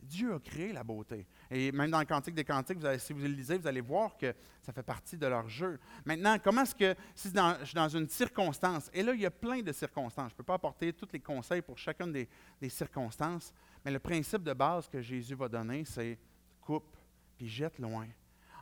Dieu 0.01 0.33
a 0.33 0.39
créé 0.39 0.73
la 0.73 0.83
beauté. 0.83 1.25
Et 1.51 1.71
même 1.71 1.91
dans 1.91 1.99
le 1.99 2.05
Cantique 2.05 2.35
des 2.35 2.43
Cantiques, 2.43 2.79
si 2.99 3.13
vous 3.13 3.19
le 3.19 3.27
lisez, 3.27 3.57
vous 3.57 3.67
allez 3.67 3.81
voir 3.81 4.17
que 4.17 4.33
ça 4.61 4.73
fait 4.73 4.83
partie 4.83 5.17
de 5.17 5.27
leur 5.27 5.47
jeu. 5.47 5.79
Maintenant, 6.05 6.37
comment 6.43 6.63
est-ce 6.63 6.75
que, 6.75 6.95
si 7.13 7.29
je 7.29 7.65
suis 7.65 7.75
dans 7.75 7.89
une 7.89 8.07
circonstance, 8.07 8.89
et 8.93 9.03
là, 9.03 9.13
il 9.13 9.21
y 9.21 9.25
a 9.25 9.31
plein 9.31 9.61
de 9.61 9.71
circonstances, 9.71 10.29
je 10.29 10.33
ne 10.33 10.37
peux 10.37 10.43
pas 10.43 10.55
apporter 10.55 10.91
tous 10.93 11.07
les 11.13 11.19
conseils 11.19 11.61
pour 11.61 11.77
chacune 11.77 12.11
des, 12.11 12.27
des, 12.59 12.69
circonstances, 12.69 13.53
mais 13.83 13.91
le 13.91 13.99
principe 13.99 14.43
de 14.43 14.53
base 14.53 14.87
que 14.87 15.01
Jésus 15.01 15.35
va 15.35 15.47
donner, 15.47 15.85
c'est 15.85 16.17
coupe, 16.61 16.97
puis 17.37 17.47
jette 17.47 17.77
loin. 17.79 18.07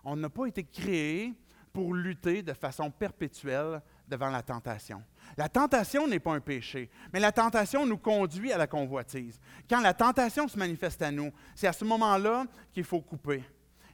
On 0.04 0.16
n'a 0.16 0.30
pas 0.30 0.46
été 0.46 0.64
créé 0.64 1.34
pour 1.72 1.94
lutter 1.94 2.44
de 2.44 2.54
façon 2.54 2.92
perpétuelle 2.92 3.82
devant 4.08 4.30
la 4.30 4.42
tentation. 4.42 5.02
La 5.38 5.50
tentation 5.50 6.08
n'est 6.08 6.20
pas 6.20 6.34
un 6.34 6.40
péché, 6.40 6.90
mais 7.12 7.20
la 7.20 7.32
tentation 7.32 7.86
nous 7.86 7.98
conduit 7.98 8.52
à 8.52 8.58
la 8.58 8.68
convoitise. 8.68 9.40
Quand 9.70 9.82
la 9.82 9.94
tentation 9.94 10.48
se 10.48 10.58
manifeste 10.58 11.02
à 11.02 11.12
nous, 11.12 11.32
c'est 11.56 11.68
à 11.68 11.74
ce 11.74 11.86
moment-là 11.86 12.46
qu'il 12.72 12.84
faut 12.84 13.02
couper 13.02 13.44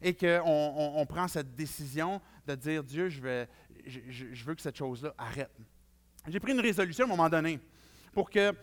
et 0.01 0.13
qu'on 0.13 0.41
on, 0.95 1.05
prend 1.05 1.27
cette 1.27 1.55
décision 1.55 2.21
de 2.47 2.55
dire, 2.55 2.83
Dieu, 2.83 3.09
je, 3.09 3.45
je, 3.85 4.45
veux 4.45 4.55
que 4.55 4.61
cette 4.61 4.77
chose-là 4.77 5.13
arrête. 5.17 5.51
J'ai 6.27 6.39
pris 6.39 6.53
une 6.53 6.59
résolution 6.59 7.05
à 7.05 7.07
un 7.07 7.09
moment 7.09 7.29
donné 7.29 7.59
pour 8.13 8.29
que 8.29 8.53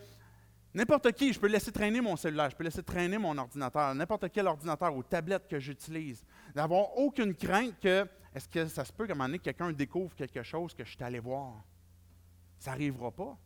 n'importe 0.73 1.11
qui, 1.13 1.33
je 1.33 1.39
peux 1.39 1.47
laisser 1.47 1.71
traîner 1.71 2.01
mon 2.01 2.15
cellulaire, 2.15 2.49
je 2.49 2.55
peux 2.55 2.63
laisser 2.63 2.83
traîner 2.83 3.17
mon 3.17 3.37
ordinateur, 3.37 3.93
n'importe 3.95 4.29
quel 4.31 4.47
ordinateur 4.47 4.95
ou 4.95 5.03
tablette 5.03 5.47
que 5.47 5.59
j'utilise, 5.59 6.23
d'avoir 6.53 6.97
aucune 6.97 7.33
crainte 7.33 7.73
que, 7.81 8.07
est-ce 8.37 8.47
que 8.47 8.67
ça 8.67 8.85
se 8.85 8.93
peut 8.93 9.07
qu'à 9.07 9.13
un 9.13 9.15
moment 9.15 9.27
donné, 9.27 9.39
quelqu'un 9.39 9.71
découvre 9.71 10.15
quelque 10.15 10.43
chose 10.43 10.73
que 10.73 10.85
je 10.85 10.91
suis 10.91 11.03
allé 11.03 11.19
voir? 11.19 11.63
Ça 12.59 12.71
n'arrivera 12.71 13.11
pas. 13.11 13.37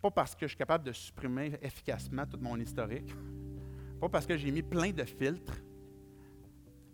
Pas 0.00 0.10
parce 0.10 0.34
que 0.34 0.46
je 0.46 0.50
suis 0.50 0.56
capable 0.56 0.84
de 0.84 0.92
supprimer 0.92 1.58
efficacement 1.60 2.24
tout 2.24 2.38
mon 2.40 2.56
historique, 2.56 3.12
pas 4.00 4.08
parce 4.08 4.26
que 4.26 4.36
j'ai 4.36 4.52
mis 4.52 4.62
plein 4.62 4.92
de 4.92 5.04
filtres, 5.04 5.60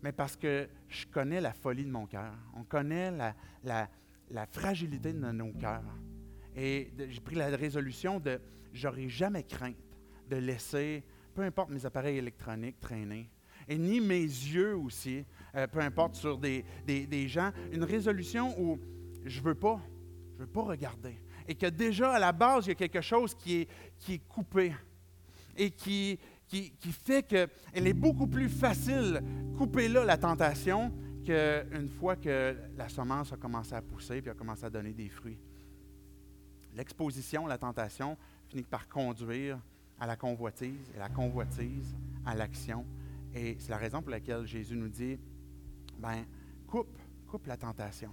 mais 0.01 0.11
parce 0.11 0.35
que 0.35 0.67
je 0.87 1.05
connais 1.05 1.39
la 1.39 1.53
folie 1.53 1.85
de 1.85 1.91
mon 1.91 2.07
cœur. 2.07 2.33
On 2.55 2.63
connaît 2.63 3.11
la, 3.11 3.35
la, 4.29 4.45
fragilité 4.47 5.13
de 5.13 5.31
nos 5.31 5.53
cœurs. 5.53 5.83
Et 6.55 6.91
j'ai 7.09 7.21
pris 7.21 7.35
la 7.35 7.47
résolution 7.47 8.19
de 8.19 8.41
j'aurai 8.73 9.07
jamais 9.07 9.43
crainte 9.43 9.77
de 10.29 10.37
laisser, 10.37 11.03
peu 11.35 11.43
importe 11.43 11.69
mes 11.69 11.85
appareils 11.85 12.17
électroniques, 12.17 12.79
traîner. 12.79 13.29
Et 13.67 13.77
ni 13.77 14.01
mes 14.01 14.23
yeux 14.23 14.75
aussi, 14.75 15.25
euh, 15.55 15.67
peu 15.67 15.79
importe 15.79 16.15
sur 16.15 16.37
des, 16.37 16.65
des, 16.85 17.27
gens, 17.27 17.51
une 17.71 17.83
résolution 17.83 18.59
où 18.59 18.79
je 19.23 19.39
ne 19.39 19.45
veux 19.45 19.55
pas, 19.55 19.79
je 20.35 20.43
veux 20.43 20.49
pas 20.49 20.63
regarder. 20.63 21.19
Et 21.47 21.55
que 21.55 21.67
déjà 21.67 22.13
à 22.13 22.19
la 22.19 22.31
base, 22.31 22.65
il 22.65 22.69
y 22.69 22.71
a 22.71 22.75
quelque 22.75 23.01
chose 23.01 23.35
qui 23.35 23.61
est, 23.61 23.67
qui 23.99 24.13
est 24.15 24.27
coupé 24.27 24.73
et 25.55 25.69
qui, 25.69 26.19
qui, 26.47 26.71
fait 26.91 27.23
qu'elle 27.23 27.49
est 27.87 27.93
beaucoup 27.93 28.27
plus 28.27 28.49
facile, 28.49 29.21
couper 29.57 29.87
là 29.87 30.03
la 30.03 30.17
tentation, 30.17 30.91
qu'une 31.23 31.89
fois 31.89 32.15
que 32.15 32.55
la 32.77 32.89
semence 32.89 33.31
a 33.31 33.37
commencé 33.37 33.73
à 33.73 33.81
pousser 33.81 34.21
puis 34.21 34.31
a 34.31 34.33
commencé 34.33 34.65
à 34.65 34.69
donner 34.69 34.93
des 34.93 35.09
fruits. 35.09 35.39
L'exposition, 36.75 37.45
la 37.45 37.57
tentation, 37.57 38.17
finit 38.47 38.63
par 38.63 38.87
conduire 38.87 39.59
à 39.99 40.07
la 40.07 40.15
convoitise, 40.15 40.91
et 40.95 40.99
la 40.99 41.09
convoitise 41.09 41.95
à 42.25 42.35
l'action. 42.35 42.85
Et 43.33 43.55
c'est 43.59 43.69
la 43.69 43.77
raison 43.77 44.01
pour 44.01 44.11
laquelle 44.11 44.45
Jésus 44.45 44.75
nous 44.75 44.89
dit, 44.89 45.17
ben, 45.97 46.25
coupe, 46.67 46.97
coupe 47.27 47.47
la 47.47 47.57
tentation. 47.57 48.09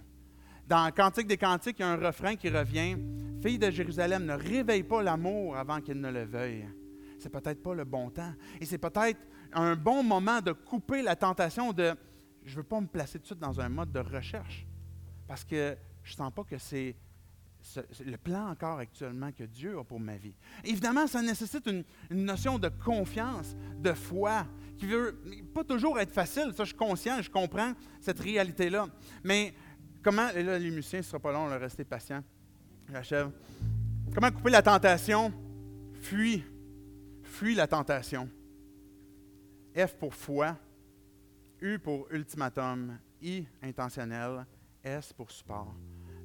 Dans 0.67 0.91
Cantique 0.93 1.27
des 1.27 1.37
Cantiques, 1.37 1.77
il 1.79 1.83
y 1.83 1.85
a 1.85 1.91
un 1.91 1.97
refrain 1.97 2.37
qui 2.37 2.49
revient, 2.49 2.97
Fille 3.43 3.59
de 3.59 3.71
Jérusalem, 3.71 4.25
ne 4.25 4.35
réveille 4.35 4.85
pas 4.85 5.03
l'amour 5.03 5.57
avant 5.57 5.81
qu'il 5.81 6.01
ne 6.01 6.11
le 6.11 6.25
veuille 6.25 6.67
c'est 7.21 7.31
peut-être 7.31 7.63
pas 7.63 7.75
le 7.75 7.85
bon 7.85 8.11
temps. 8.11 8.33
Et 8.61 8.65
c'est 8.65 8.79
peut-être 8.79 9.21
un 9.53 9.77
bon 9.77 10.03
moment 10.03 10.41
de 10.41 10.53
couper 10.53 11.03
la 11.03 11.17
tentation 11.17 11.73
de 11.73 11.95
je 12.45 12.53
ne 12.53 12.57
veux 12.57 12.63
pas 12.63 12.81
me 12.81 12.87
placer 12.87 13.19
tout 13.19 13.23
de 13.23 13.27
suite 13.27 13.39
dans 13.39 13.61
un 13.61 13.69
mode 13.69 13.93
de 13.93 14.01
recherche 14.01 14.67
parce 15.29 15.45
que 15.45 15.77
je 16.03 16.13
ne 16.13 16.17
sens 16.17 16.33
pas 16.33 16.45
que 16.45 16.57
c'est 16.59 16.97
le 18.05 18.17
plan 18.17 18.49
encore 18.49 18.79
actuellement 18.79 19.31
que 19.33 19.45
Dieu 19.45 19.79
a 19.79 19.85
pour 19.85 20.01
ma 20.01 20.17
vie. 20.17 20.35
Évidemment, 20.65 21.07
ça 21.07 21.21
nécessite 21.21 21.67
une, 21.67 21.85
notion 22.11 22.59
de 22.59 22.69
confiance, 22.69 23.55
de 23.79 23.93
foi, 23.93 24.47
qui 24.81 24.87
veut 24.87 25.17
pas 25.55 25.65
toujours 25.65 26.01
être 26.01 26.13
facile. 26.13 26.53
Ça, 26.55 26.65
je 26.65 26.71
suis 26.71 26.77
conscient, 26.77 27.21
je 27.23 27.31
comprends 27.31 27.73
cette 28.01 28.19
réalité-là. 28.19 28.89
Mais 29.23 29.55
comment, 30.03 30.29
et 30.31 30.43
là, 30.43 30.59
les 30.59 30.71
musiciens, 30.71 31.03
ce 31.03 31.07
ne 31.07 31.11
sera 31.11 31.21
pas 31.21 31.33
long, 31.33 31.45
on 31.45 31.49
va 31.49 31.59
rester 31.59 31.85
patient. 31.85 32.25
J'achève. 32.91 33.31
Comment 34.15 34.31
couper 34.31 34.51
la 34.51 34.63
tentation? 34.63 35.33
Fuis 36.01 36.43
fuis 37.31 37.55
la 37.55 37.67
tentation. 37.67 38.29
F 39.75 39.95
pour 39.95 40.15
foi, 40.15 40.57
U 41.63 41.79
pour 41.79 42.07
ultimatum, 42.11 42.99
I 43.23 43.47
intentionnel, 43.63 44.45
S 44.83 45.13
pour 45.13 45.31
support. 45.31 45.75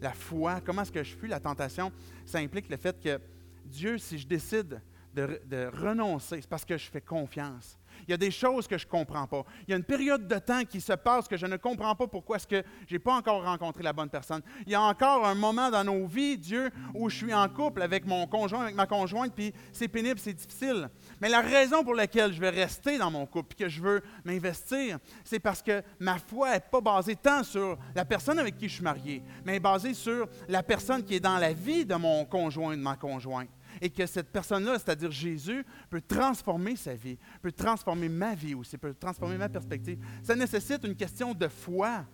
La 0.02 0.12
foi, 0.12 0.62
comment 0.62 0.82
est-ce 0.82 0.92
que 0.92 1.04
je 1.04 1.16
fuis 1.16 1.30
la 1.30 1.40
tentation? 1.40 1.92
Ça 2.26 2.40
implique 2.40 2.70
le 2.70 2.78
fait 2.78 3.00
que 3.00 3.20
Dieu, 3.66 3.98
si 3.98 4.18
je 4.18 4.28
décide 4.28 4.82
de, 5.14 5.40
de 5.46 5.70
renoncer, 5.74 6.42
c'est 6.42 6.50
parce 6.50 6.66
que 6.66 6.78
je 6.78 6.90
fais 6.90 7.02
confiance. 7.02 7.78
Il 8.08 8.12
y 8.12 8.14
a 8.14 8.18
des 8.18 8.32
choses 8.32 8.68
que 8.68 8.78
je 8.78 8.86
ne 8.86 8.92
comprends 8.92 9.28
pas. 9.28 9.44
Il 9.68 9.72
y 9.72 9.74
a 9.74 9.78
une 9.78 9.84
période 9.84 10.28
de 10.28 10.40
temps 10.40 10.64
qui 10.64 10.82
se 10.82 10.94
passe 10.94 11.28
que 11.28 11.38
je 11.38 11.46
ne 11.46 11.58
comprends 11.58 11.96
pas 11.96 12.08
pourquoi 12.08 12.38
est-ce 12.38 12.48
que 12.48 12.64
je 12.88 12.94
n'ai 12.94 13.00
pas 13.00 13.16
encore 13.16 13.44
rencontré 13.44 13.84
la 13.84 13.94
bonne 13.94 14.10
personne. 14.10 14.42
Il 14.66 14.72
y 14.72 14.76
a 14.76 14.82
encore 14.82 15.26
un 15.26 15.36
moment 15.36 15.70
dans 15.70 15.84
nos 15.84 16.06
vies, 16.06 16.38
Dieu, 16.38 16.70
où 16.94 17.10
je 17.10 17.16
suis 17.16 17.34
en 17.34 17.48
couple 17.50 17.82
avec 17.82 18.06
mon 18.06 18.28
conjoint, 18.28 18.64
avec 18.64 18.76
ma 18.76 18.88
conjointe, 18.88 19.34
puis 19.34 19.54
c'est 19.72 19.88
pénible, 19.88 20.20
c'est 20.20 20.34
difficile. 20.34 20.90
Mais 21.22 21.30
la 21.30 21.42
raison 21.42 21.84
pour 21.84 21.96
laquelle 21.96 22.34
je 22.34 22.40
vais 22.40 22.50
rester 22.50 22.98
dans 22.98 23.12
mon 23.12 23.26
couple, 23.26 23.56
que 23.56 23.70
je 23.70 23.82
veux 23.82 24.02
m'investir, 24.24 25.00
c'est 25.24 25.40
parce 25.40 25.62
que 25.62 25.82
ma 26.00 26.18
foi 26.18 26.54
n'est 26.54 26.60
pas 26.60 26.82
basée 26.82 27.16
tant 27.16 27.44
sur 27.44 27.78
la 27.96 28.06
personne 28.06 28.40
avec 28.40 28.58
qui 28.58 28.68
je 28.68 28.76
suis 28.76 28.84
marié, 28.84 29.24
mais 29.46 29.60
basée 29.60 29.94
sur 29.94 30.28
la 30.48 30.64
personne 30.64 31.04
qui 31.04 31.16
est 31.16 31.20
dans 31.20 31.38
la 31.38 31.54
vie 31.54 31.86
de 31.86 31.96
mon 31.96 32.26
conjoint, 32.26 32.76
de 32.76 32.82
ma 32.82 32.96
conjointe 32.96 33.50
et 33.82 33.90
que 33.90 34.06
cette 34.06 34.32
personne-là, 34.32 34.80
c'est-à-dire 34.80 35.12
Jésus, 35.12 35.66
peut 35.90 36.02
transformer 36.02 36.76
sa 36.76 36.94
vie, 36.94 37.18
peut 37.42 37.52
transformer 37.52 38.10
ma 38.10 38.36
vie 38.36 38.56
aussi, 38.56 38.78
peut 38.78 38.94
transformer 38.94 39.38
ma 39.38 39.50
perspective. 39.50 39.98
Ça 40.24 40.36
nécessite 40.36 40.84
une 40.84 40.96
question 40.96 41.34
de 41.34 41.48
foi 41.48 42.06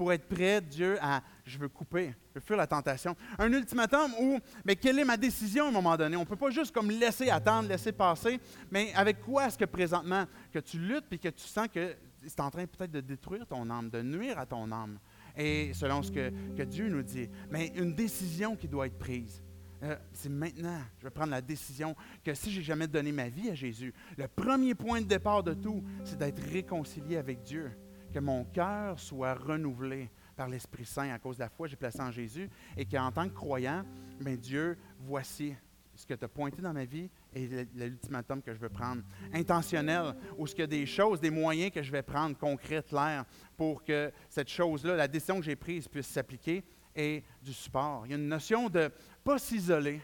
pour 0.00 0.14
être 0.14 0.26
prêt, 0.26 0.62
Dieu, 0.62 0.96
à 1.02 1.22
je 1.44 1.58
veux 1.58 1.68
couper, 1.68 2.14
je 2.30 2.38
veux 2.38 2.40
fuir 2.40 2.56
la 2.56 2.66
tentation. 2.66 3.14
Un 3.38 3.52
ultimatum 3.52 4.10
où, 4.18 4.38
mais 4.64 4.74
quelle 4.74 4.98
est 4.98 5.04
ma 5.04 5.18
décision 5.18 5.66
à 5.66 5.68
un 5.68 5.72
moment 5.72 5.94
donné? 5.94 6.16
On 6.16 6.20
ne 6.20 6.24
peut 6.24 6.36
pas 6.36 6.48
juste 6.48 6.72
comme 6.72 6.90
laisser 6.90 7.28
attendre, 7.28 7.68
laisser 7.68 7.92
passer, 7.92 8.40
mais 8.70 8.94
avec 8.94 9.20
quoi 9.20 9.46
est-ce 9.46 9.58
que 9.58 9.66
présentement 9.66 10.24
que 10.50 10.58
tu 10.58 10.78
luttes 10.78 11.04
puis 11.06 11.18
que 11.18 11.28
tu 11.28 11.46
sens 11.46 11.68
que 11.68 11.94
c'est 12.26 12.40
en 12.40 12.50
train 12.50 12.64
peut-être 12.64 12.92
de 12.92 13.02
détruire 13.02 13.46
ton 13.46 13.68
âme, 13.68 13.90
de 13.90 14.00
nuire 14.00 14.38
à 14.38 14.46
ton 14.46 14.72
âme? 14.72 14.98
Et 15.36 15.74
selon 15.74 16.02
ce 16.02 16.10
que, 16.10 16.32
que 16.56 16.62
Dieu 16.62 16.88
nous 16.88 17.02
dit, 17.02 17.28
mais 17.50 17.66
une 17.76 17.94
décision 17.94 18.56
qui 18.56 18.68
doit 18.68 18.86
être 18.86 18.98
prise. 18.98 19.42
Euh, 19.82 19.96
c'est 20.12 20.28
maintenant, 20.28 20.80
je 20.98 21.04
vais 21.04 21.10
prendre 21.10 21.30
la 21.30 21.40
décision 21.40 21.96
que 22.22 22.34
si 22.34 22.50
j'ai 22.50 22.62
jamais 22.62 22.86
donné 22.86 23.12
ma 23.12 23.28
vie 23.28 23.50
à 23.50 23.54
Jésus, 23.54 23.94
le 24.16 24.28
premier 24.28 24.74
point 24.74 25.00
de 25.00 25.06
départ 25.06 25.42
de 25.42 25.54
tout, 25.54 25.82
c'est 26.04 26.18
d'être 26.18 26.42
réconcilié 26.50 27.16
avec 27.16 27.42
Dieu, 27.42 27.70
que 28.12 28.18
mon 28.18 28.44
cœur 28.44 28.98
soit 28.98 29.34
renouvelé 29.34 30.10
par 30.36 30.48
l'Esprit 30.48 30.84
Saint 30.84 31.10
à 31.10 31.18
cause 31.18 31.36
de 31.36 31.42
la 31.42 31.48
foi 31.48 31.66
que 31.66 31.70
j'ai 31.70 31.76
placée 31.76 32.00
en 32.00 32.10
Jésus, 32.10 32.50
et 32.76 32.84
qu'en 32.84 33.10
tant 33.10 33.28
que 33.28 33.34
croyant, 33.34 33.84
ben 34.20 34.36
Dieu, 34.36 34.76
voici 34.98 35.54
ce 35.94 36.06
que 36.06 36.14
tu 36.14 36.24
as 36.24 36.28
pointé 36.28 36.62
dans 36.62 36.72
ma 36.72 36.84
vie 36.84 37.10
et 37.34 37.66
l'ultimatum 37.74 38.42
que 38.42 38.54
je 38.54 38.58
veux 38.58 38.70
prendre. 38.70 39.02
Intentionnel, 39.32 40.14
ou 40.38 40.46
ce 40.46 40.54
qu'il 40.54 40.62
y 40.62 40.64
a 40.64 40.66
des 40.66 40.86
choses, 40.86 41.20
des 41.20 41.30
moyens 41.30 41.70
que 41.70 41.82
je 41.82 41.92
vais 41.92 42.02
prendre 42.02 42.36
concrets, 42.36 42.82
clairs, 42.82 43.24
pour 43.56 43.84
que 43.84 44.10
cette 44.28 44.48
chose-là, 44.48 44.96
la 44.96 45.08
décision 45.08 45.36
que 45.36 45.44
j'ai 45.44 45.56
prise 45.56 45.88
puisse 45.88 46.06
s'appliquer 46.06 46.64
et 46.94 47.22
du 47.42 47.52
support. 47.52 48.02
Il 48.04 48.10
y 48.10 48.14
a 48.14 48.16
une 48.16 48.28
notion 48.28 48.68
de 48.68 48.90
pas 49.24 49.38
s'isoler. 49.38 50.00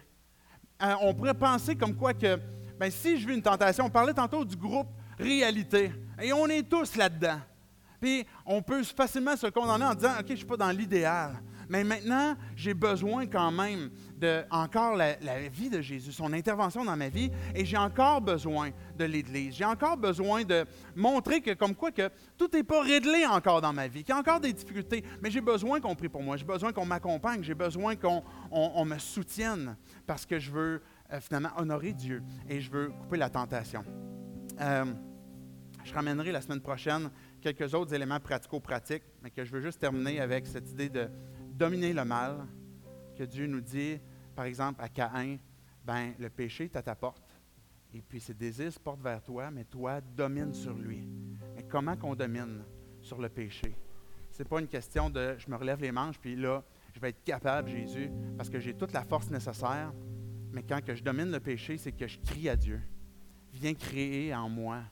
Euh, 0.83 0.95
on 1.03 1.15
pourrait 1.15 1.35
penser 1.35 1.75
comme 1.77 1.97
quoi 1.97 2.13
que, 2.15 2.39
ben, 2.79 2.91
si 2.91 3.19
je 3.19 3.27
vis 3.27 3.35
une 3.35 3.43
tentation, 3.43 3.87
on 3.87 3.91
parlait 3.91 4.15
tantôt 4.15 4.45
du 4.45 4.57
groupe 4.57 4.89
réalité, 5.19 5.93
et 6.21 6.33
on 6.33 6.47
est 6.47 6.69
tous 6.69 6.97
là-dedans. 6.97 7.41
Puis 8.01 8.27
on 8.45 8.61
peut 8.61 8.83
facilement 8.83 9.37
se 9.37 9.47
condamner 9.47 9.87
en 9.87 9.95
disant, 9.95 10.13
OK, 10.21 10.27
je 10.27 10.33
ne 10.33 10.37
suis 10.37 10.47
pas 10.47 10.57
dans 10.57 10.71
l'idéal. 10.71 11.43
Mais 11.69 11.85
maintenant, 11.85 12.37
j'ai 12.55 12.75
besoin 12.75 13.27
quand 13.27 13.51
même 13.51 13.91
de 14.19 14.43
encore 14.51 14.97
la, 14.97 15.15
vie 15.49 15.69
de 15.69 15.81
Jésus, 15.81 16.13
son 16.13 16.33
intervention 16.33 16.85
dans 16.85 16.97
ma 16.97 17.09
vie, 17.09 17.31
et 17.55 17.65
j'ai 17.65 17.77
encore 17.77 18.21
besoin 18.21 18.71
de 18.97 19.05
l'Église. 19.05 19.57
J'ai 19.57 19.65
encore 19.65 19.97
besoin 19.97 20.45
de 20.45 20.65
montrer 20.95 21.41
que, 21.41 21.53
comme 21.53 21.75
quoi, 21.75 21.91
que 21.91 22.11
tout 22.37 22.49
n'est 22.53 22.63
pas 22.63 22.83
réglé 22.83 23.27
encore 23.27 23.61
dans 23.61 23.73
ma 23.73 23.89
vie, 23.89 24.05
qu'il 24.05 24.15
y 24.15 24.17
a 24.17 24.21
encore 24.21 24.41
des 24.41 24.53
difficultés, 24.53 25.05
mais 25.21 25.31
j'ai 25.31 25.41
besoin 25.41 25.81
qu'on 25.81 25.95
prie 25.95 26.09
pour 26.09 26.23
moi, 26.23 26.37
j'ai 26.37 26.45
besoin 26.45 26.73
qu'on 26.73 26.87
m'accompagne, 26.87 27.43
j'ai 27.43 27.55
besoin 27.55 27.97
qu'on 27.97 28.85
me 28.85 28.99
soutienne, 28.99 29.77
parce 30.07 30.25
que 30.25 30.39
je 30.39 30.51
veux 30.51 30.83
euh, 31.13 31.21
finalement 31.21 31.51
honorer 31.57 31.93
Dieu 31.93 32.23
et 32.49 32.61
je 32.61 32.71
veux 32.71 32.89
couper 32.89 33.17
la 33.17 33.31
tentation. 33.31 33.85
Euh, 34.61 34.85
je 35.85 35.95
ramènerai 35.95 36.33
la 36.33 36.41
semaine 36.41 36.61
prochaine 36.61 37.11
quelques 37.41 37.75
autres 37.75 37.95
éléments 37.95 38.19
pratico-pratiques, 38.19 39.05
mais 39.23 39.31
que 39.31 39.45
je 39.45 39.53
veux 39.53 39.61
juste 39.61 39.79
terminer 39.79 40.21
avec 40.21 40.47
cette 40.47 40.69
idée 40.71 40.89
de 40.89 41.09
dominer 41.57 41.93
le 41.93 42.05
mal, 42.05 42.47
que 43.17 43.25
Dieu 43.25 43.47
nous 43.47 43.63
dit, 43.63 43.99
par 44.35 44.45
exemple, 44.45 44.83
à 44.83 44.89
Caïn, 44.89 45.39
ben, 45.85 46.13
le 46.19 46.29
péché 46.29 46.65
est 46.65 46.77
à 46.77 46.83
ta 46.83 46.95
porte. 46.95 47.41
Et 47.95 48.03
puis 48.03 48.21
ses 48.21 48.35
désirs 48.35 48.73
se 48.73 48.79
portent 48.79 49.01
vers 49.01 49.23
toi, 49.23 49.51
mais 49.51 49.65
toi, 49.65 50.01
domine 50.01 50.53
sur 50.53 50.75
lui. 50.75 51.09
Mais 51.55 51.63
comment 51.63 51.97
qu'on 51.97 52.15
domine 52.15 52.63
sur 53.01 53.19
le 53.21 53.29
péché? 53.31 53.75
Ce 54.31 54.43
n'est 54.43 54.49
pas 54.49 54.61
une 54.61 54.67
question 54.67 55.09
de 55.09 55.37
je 55.39 55.51
me 55.51 55.57
relève 55.57 55.81
les 55.81 55.93
manches, 55.93 56.19
puis 56.19 56.37
là, 56.37 56.63
je 56.95 57.01
vais 57.01 57.09
être 57.11 57.25
capable, 57.25 57.71
Jésus, 57.71 58.11
parce 58.37 58.51
que 58.51 58.61
j'ai 58.61 58.75
toute 58.75 58.93
la 58.93 59.03
force 59.03 59.31
nécessaire. 59.31 59.95
Mais 60.53 60.63
quand 60.63 60.85
que 60.85 60.95
je 60.95 61.03
domine 61.03 61.31
le 61.31 61.41
péché, 61.41 61.79
c'est 61.79 61.93
que 61.93 62.07
je 62.07 62.19
crie 62.19 62.51
à 62.51 62.57
Dieu. 62.57 62.83
Viens 63.53 63.73
créer 63.73 64.35
en 64.35 64.51
moi 64.51 64.83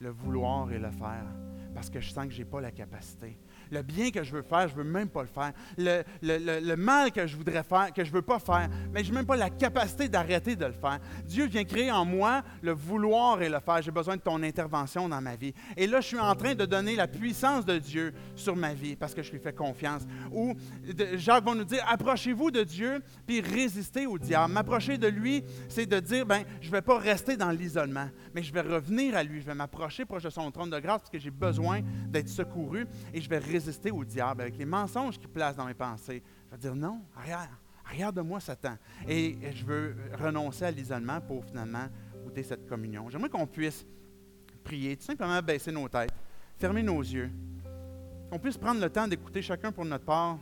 le 0.00 0.10
vouloir 0.10 0.72
et 0.72 0.78
le 0.78 0.90
faire, 0.90 1.26
parce 1.74 1.90
que 1.90 2.00
je 2.00 2.10
sens 2.10 2.26
que 2.26 2.32
je 2.32 2.38
n'ai 2.38 2.44
pas 2.44 2.60
la 2.60 2.72
capacité 2.72 3.38
Le 3.70 3.82
bien 3.82 4.10
que 4.10 4.22
je 4.22 4.32
veux 4.32 4.42
faire, 4.42 4.68
je 4.68 4.74
ne 4.74 4.78
veux 4.78 4.90
même 4.90 5.08
pas 5.08 5.22
le 5.22 5.28
faire. 5.28 5.52
Le, 5.76 6.74
mal 6.76 7.12
que 7.12 7.26
je 7.26 7.36
voudrais 7.36 7.62
faire, 7.62 7.92
que 7.92 8.04
je 8.04 8.10
ne 8.10 8.14
veux 8.14 8.22
pas 8.22 8.38
faire, 8.38 8.68
mais 8.92 9.04
je 9.04 9.10
n'ai 9.10 9.16
même 9.16 9.26
pas 9.26 9.36
la 9.36 9.50
capacité 9.50 10.08
d'arrêter 10.08 10.56
de 10.56 10.64
le 10.64 10.72
faire. 10.72 10.98
Dieu 11.24 11.46
vient 11.46 11.64
créer 11.64 11.90
en 11.90 12.04
moi 12.04 12.42
le 12.62 12.72
vouloir 12.72 13.42
et 13.42 13.48
le 13.48 13.60
faire. 13.60 13.82
J'ai 13.82 13.90
besoin 13.90 14.16
de 14.16 14.22
ton 14.22 14.42
intervention 14.42 15.08
dans 15.08 15.20
ma 15.20 15.36
vie. 15.36 15.52
Et 15.76 15.86
là, 15.86 16.00
je 16.00 16.06
suis 16.08 16.18
en 16.18 16.34
train 16.34 16.54
de 16.54 16.64
donner 16.64 16.96
la 16.96 17.06
puissance 17.06 17.64
de 17.64 17.78
Dieu 17.78 18.14
sur 18.34 18.56
ma 18.56 18.74
vie 18.74 18.96
parce 18.96 19.14
que 19.14 19.22
je 19.22 19.30
lui 19.30 19.38
fais 19.38 19.52
confiance. 19.52 20.02
Ou 20.32 20.54
Jacques 21.14 21.44
va 21.44 21.54
nous 21.54 21.64
dire, 21.64 21.84
approchez-vous 21.88 22.50
de 22.50 22.62
Dieu, 22.62 23.02
puis 23.26 23.40
résistez 23.40 24.06
au 24.06 24.18
diable. 24.18 24.52
M'approcher 24.52 24.98
de 24.98 25.06
lui, 25.06 25.44
c'est 25.68 25.86
de 25.86 26.00
dire, 26.00 26.26
ben, 26.26 26.42
je 26.60 26.68
ne 26.68 26.72
vais 26.72 26.82
pas 26.82 26.98
rester 26.98 27.36
dans 27.36 27.50
l'isolement, 27.50 28.08
mais 28.34 28.42
je 28.42 28.52
vais 28.52 28.60
revenir 28.60 29.16
à 29.16 29.22
lui, 29.22 29.40
je 29.40 29.46
vais 29.46 29.54
m'approcher 29.54 30.04
proche 30.04 30.22
de 30.22 30.30
son 30.30 30.50
trône 30.50 30.70
de 30.70 30.78
grâce 30.78 31.00
parce 31.00 31.10
que 31.10 31.18
j'ai 31.18 31.30
besoin 31.30 31.80
d'être 32.08 32.28
secouru 32.28 32.86
et 33.12 33.20
je 33.20 33.28
vais 33.28 33.38
résister 33.38 33.57
au 33.92 34.04
diable 34.04 34.42
avec 34.42 34.56
les 34.56 34.64
mensonges 34.64 35.18
qu'il 35.18 35.28
place 35.28 35.56
dans 35.56 35.64
mes 35.64 35.74
pensées. 35.74 36.22
Je 36.46 36.50
vais 36.52 36.58
dire, 36.58 36.74
non, 36.74 37.02
regarde, 37.16 37.50
regarde-moi 37.90 38.40
Satan. 38.40 38.76
Et 39.06 39.36
je 39.54 39.64
veux 39.64 39.96
renoncer 40.18 40.64
à 40.64 40.70
l'isolement 40.70 41.20
pour 41.20 41.44
finalement 41.44 41.86
goûter 42.24 42.42
cette 42.42 42.66
communion. 42.66 43.08
J'aimerais 43.08 43.30
qu'on 43.30 43.46
puisse 43.46 43.86
prier, 44.64 44.96
tout 44.96 45.04
simplement 45.04 45.40
baisser 45.42 45.72
nos 45.72 45.88
têtes, 45.88 46.12
fermer 46.58 46.82
nos 46.82 47.00
yeux, 47.00 47.30
qu'on 48.30 48.38
puisse 48.38 48.58
prendre 48.58 48.80
le 48.80 48.90
temps 48.90 49.08
d'écouter 49.08 49.40
chacun 49.40 49.72
pour 49.72 49.84
notre 49.84 50.04
part 50.04 50.38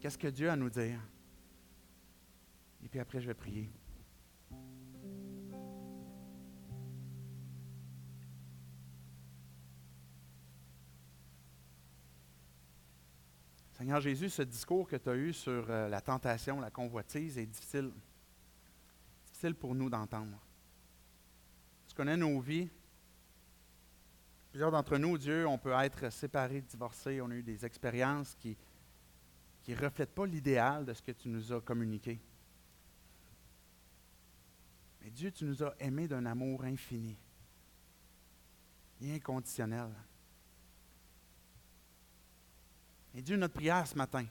qu'est-ce 0.00 0.18
que 0.18 0.28
Dieu 0.28 0.48
a 0.48 0.52
à 0.52 0.56
nous 0.56 0.70
dire. 0.70 1.00
Et 2.84 2.88
puis 2.88 3.00
après, 3.00 3.20
je 3.20 3.26
vais 3.26 3.34
prier. 3.34 3.70
Seigneur 13.78 14.00
Jésus, 14.00 14.28
ce 14.28 14.42
discours 14.42 14.88
que 14.88 14.96
tu 14.96 15.08
as 15.08 15.14
eu 15.14 15.32
sur 15.32 15.70
euh, 15.70 15.88
la 15.88 16.00
tentation, 16.00 16.58
la 16.58 16.68
convoitise 16.68 17.38
est 17.38 17.46
difficile. 17.46 17.92
Difficile 19.24 19.54
pour 19.54 19.72
nous 19.72 19.88
d'entendre. 19.88 20.36
Tu 21.86 21.94
connais 21.94 22.16
nos 22.16 22.40
vies. 22.40 22.68
Plusieurs 24.50 24.72
d'entre 24.72 24.98
nous, 24.98 25.16
Dieu, 25.16 25.46
on 25.46 25.58
peut 25.58 25.74
être 25.80 26.10
séparés, 26.10 26.60
divorcés. 26.60 27.20
On 27.20 27.30
a 27.30 27.36
eu 27.36 27.42
des 27.44 27.64
expériences 27.64 28.34
qui 28.34 28.56
ne 29.68 29.76
reflètent 29.76 30.14
pas 30.14 30.26
l'idéal 30.26 30.84
de 30.84 30.92
ce 30.92 31.00
que 31.00 31.12
tu 31.12 31.28
nous 31.28 31.52
as 31.52 31.60
communiqué. 31.60 32.20
Mais 35.02 35.10
Dieu, 35.10 35.30
tu 35.30 35.44
nous 35.44 35.62
as 35.62 35.72
aimés 35.78 36.08
d'un 36.08 36.26
amour 36.26 36.64
infini 36.64 37.16
et 39.00 39.14
inconditionnel. 39.14 39.94
Et 43.14 43.22
Dieu, 43.22 43.36
notre 43.36 43.54
prière 43.54 43.86
ce 43.86 43.94
matin, 43.94 44.26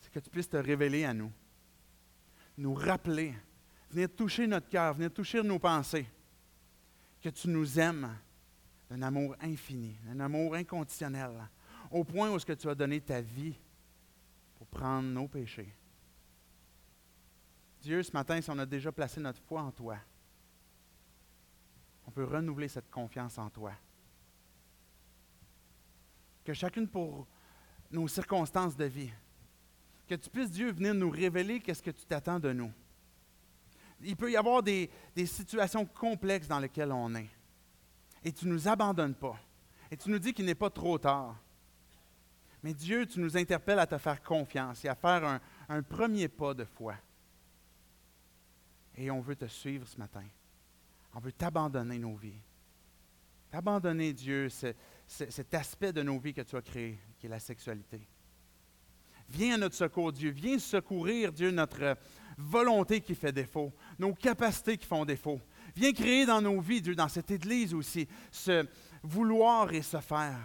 c'est 0.00 0.10
que 0.10 0.18
tu 0.18 0.30
puisses 0.30 0.48
te 0.48 0.56
révéler 0.56 1.04
à 1.04 1.14
nous, 1.14 1.32
nous 2.58 2.74
rappeler, 2.74 3.34
venir 3.90 4.08
toucher 4.14 4.46
notre 4.46 4.68
cœur, 4.68 4.94
venir 4.94 5.12
toucher 5.12 5.42
nos 5.42 5.58
pensées, 5.58 6.06
que 7.20 7.28
tu 7.28 7.48
nous 7.48 7.78
aimes 7.78 8.16
d'un 8.90 9.02
amour 9.02 9.36
infini, 9.40 9.96
d'un 10.04 10.20
amour 10.20 10.54
inconditionnel, 10.54 11.48
au 11.90 12.04
point 12.04 12.30
où 12.30 12.38
ce 12.38 12.46
que 12.46 12.52
tu 12.52 12.68
as 12.68 12.74
donné 12.74 13.00
ta 13.00 13.20
vie 13.20 13.54
pour 14.56 14.66
prendre 14.66 15.08
nos 15.08 15.28
péchés. 15.28 15.72
Dieu, 17.80 18.02
ce 18.02 18.12
matin, 18.12 18.40
si 18.40 18.50
on 18.50 18.58
a 18.58 18.66
déjà 18.66 18.92
placé 18.92 19.20
notre 19.20 19.40
foi 19.42 19.62
en 19.62 19.70
toi, 19.70 19.96
on 22.06 22.10
peut 22.10 22.24
renouveler 22.24 22.68
cette 22.68 22.90
confiance 22.90 23.38
en 23.38 23.50
toi 23.50 23.72
que 26.44 26.52
chacune 26.52 26.88
pour 26.88 27.26
nos 27.90 28.08
circonstances 28.08 28.76
de 28.76 28.84
vie, 28.84 29.12
que 30.08 30.14
tu 30.14 30.28
puisses, 30.28 30.50
Dieu, 30.50 30.72
venir 30.72 30.94
nous 30.94 31.10
révéler 31.10 31.60
qu'est-ce 31.60 31.82
que 31.82 31.90
tu 31.90 32.04
t'attends 32.04 32.38
de 32.38 32.52
nous. 32.52 32.72
Il 34.02 34.16
peut 34.16 34.30
y 34.30 34.36
avoir 34.36 34.62
des, 34.62 34.90
situations 35.24 35.86
complexes 35.86 36.48
dans 36.48 36.58
lesquelles 36.58 36.92
on 36.92 37.14
est. 37.14 37.30
Et 38.24 38.32
tu 38.32 38.46
ne 38.46 38.52
nous 38.52 38.68
abandonnes 38.68 39.14
pas. 39.14 39.38
Et 39.90 39.96
tu 39.96 40.10
nous 40.10 40.18
dis 40.18 40.32
qu'il 40.32 40.44
n'est 40.44 40.54
pas 40.54 40.70
trop 40.70 40.98
tard. 40.98 41.36
Mais 42.62 42.74
Dieu, 42.74 43.06
tu 43.06 43.20
nous 43.20 43.36
interpelles 43.36 43.78
à 43.78 43.86
te 43.86 43.98
faire 43.98 44.22
confiance 44.22 44.84
et 44.84 44.88
à 44.88 44.94
faire 44.94 45.40
un, 45.68 45.82
premier 45.82 46.28
pas 46.28 46.54
de 46.54 46.64
foi. 46.64 46.94
Et 48.96 49.10
on 49.10 49.20
veut 49.20 49.36
te 49.36 49.46
suivre 49.46 49.86
ce 49.86 49.98
matin. 49.98 50.24
On 51.14 51.20
veut 51.20 51.32
t'abandonner 51.32 51.98
nos 51.98 52.14
vies. 52.14 52.40
T'abandonner, 53.50 54.12
Dieu, 54.12 54.48
cet 55.12 55.52
aspect 55.54 55.92
de 55.92 56.02
nos 56.02 56.18
vies 56.18 56.32
que 56.32 56.40
tu 56.40 56.56
as 56.56 56.62
créé, 56.62 56.98
qui 57.18 57.26
est 57.26 57.30
la 57.30 57.38
sexualité. 57.38 58.00
Viens 59.28 59.54
à 59.54 59.58
notre 59.58 59.74
secours, 59.74 60.12
Dieu. 60.12 60.30
Viens 60.30 60.58
secourir, 60.58 61.32
Dieu, 61.32 61.50
notre 61.50 61.96
volonté 62.38 63.00
qui 63.00 63.14
fait 63.14 63.32
défaut, 63.32 63.72
nos 63.98 64.14
capacités 64.14 64.76
qui 64.76 64.86
font 64.86 65.04
défaut. 65.04 65.40
Viens 65.74 65.92
créer 65.92 66.26
dans 66.26 66.40
nos 66.40 66.60
vies, 66.60 66.82
Dieu, 66.82 66.94
dans 66.94 67.08
cette 67.08 67.30
Église 67.30 67.74
aussi, 67.74 68.08
ce 68.30 68.66
vouloir 69.02 69.72
et 69.72 69.82
ce 69.82 70.00
faire. 70.00 70.38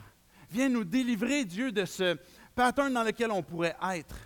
Viens 0.50 0.70
nous 0.70 0.84
délivrer, 0.84 1.46
Dieu, 1.46 1.72
de 1.72 1.86
ce 1.86 2.18
pattern 2.56 2.94
dans 2.94 3.04
lequel 3.04 3.32
on 3.32 3.44
pourrait 3.44 3.76
être 3.94 4.18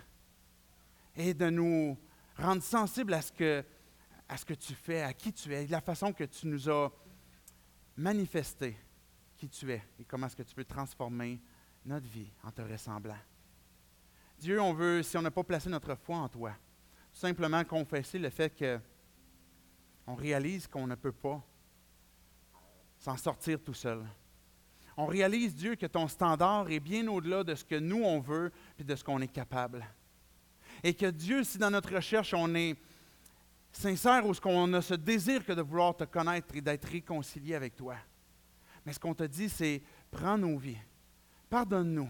et 1.16 1.34
de 1.34 1.50
nous 1.50 1.96
rendre 2.36 2.62
sensibles 2.62 3.14
à 3.14 3.22
ce 3.22 3.32
que, 3.32 4.54
tu 4.54 4.74
fais, 4.74 5.02
à 5.02 5.12
qui 5.12 5.32
tu 5.32 5.52
es, 5.54 5.66
la 5.66 5.80
façon 5.80 6.12
que 6.12 6.24
tu 6.24 6.46
nous 6.46 6.68
as 6.68 6.90
manifesté 7.96 8.76
qui 9.42 9.48
tu 9.48 9.72
es 9.72 9.82
et 9.98 10.04
comment 10.04 10.28
est-ce 10.28 10.36
que 10.36 10.44
tu 10.44 10.54
peux 10.54 10.64
transformer 10.64 11.40
notre 11.84 12.06
vie 12.06 12.30
en 12.44 12.52
te 12.52 12.62
ressemblant. 12.62 13.18
Dieu, 14.38 14.60
on 14.60 14.72
veut, 14.72 15.02
si 15.02 15.16
on 15.16 15.22
n'a 15.22 15.32
pas 15.32 15.42
placé 15.42 15.68
notre 15.68 15.96
foi 15.96 16.18
en 16.18 16.28
toi, 16.28 16.52
simplement 17.12 17.64
confesser 17.64 18.20
le 18.20 18.30
fait 18.30 18.54
que 18.54 18.78
on 20.06 20.14
réalise 20.14 20.68
qu'on 20.68 20.86
ne 20.86 20.94
peut 20.94 21.10
pas 21.10 21.44
s'en 23.00 23.16
sortir 23.16 23.60
tout 23.60 23.74
seul. 23.74 24.06
On 24.96 25.06
réalise, 25.06 25.56
Dieu, 25.56 25.74
que 25.74 25.86
ton 25.86 26.06
standard 26.06 26.70
est 26.70 26.78
bien 26.78 27.08
au-delà 27.08 27.42
de 27.42 27.56
ce 27.56 27.64
que 27.64 27.80
nous, 27.80 28.04
on 28.04 28.20
veut 28.20 28.52
et 28.78 28.84
de 28.84 28.94
ce 28.94 29.02
qu'on 29.02 29.20
est 29.20 29.32
capable. 29.32 29.84
Et 30.84 30.94
que 30.94 31.06
Dieu, 31.06 31.42
si 31.42 31.58
dans 31.58 31.70
notre 31.70 31.92
recherche, 31.92 32.32
on 32.32 32.54
est 32.54 32.76
sincère 33.72 34.24
ou 34.24 34.34
ce 34.34 34.40
qu'on 34.40 34.72
a 34.72 34.82
ce 34.82 34.94
désir 34.94 35.44
que 35.44 35.52
de 35.52 35.62
vouloir 35.62 35.96
te 35.96 36.04
connaître 36.04 36.54
et 36.54 36.60
d'être 36.60 36.88
réconcilié 36.88 37.56
avec 37.56 37.74
toi, 37.74 37.96
mais 38.84 38.92
ce 38.92 38.98
qu'on 38.98 39.14
te 39.14 39.24
dit, 39.24 39.48
c'est 39.48 39.82
prends 40.10 40.38
nos 40.38 40.58
vies, 40.58 40.78
pardonne-nous, 41.48 42.08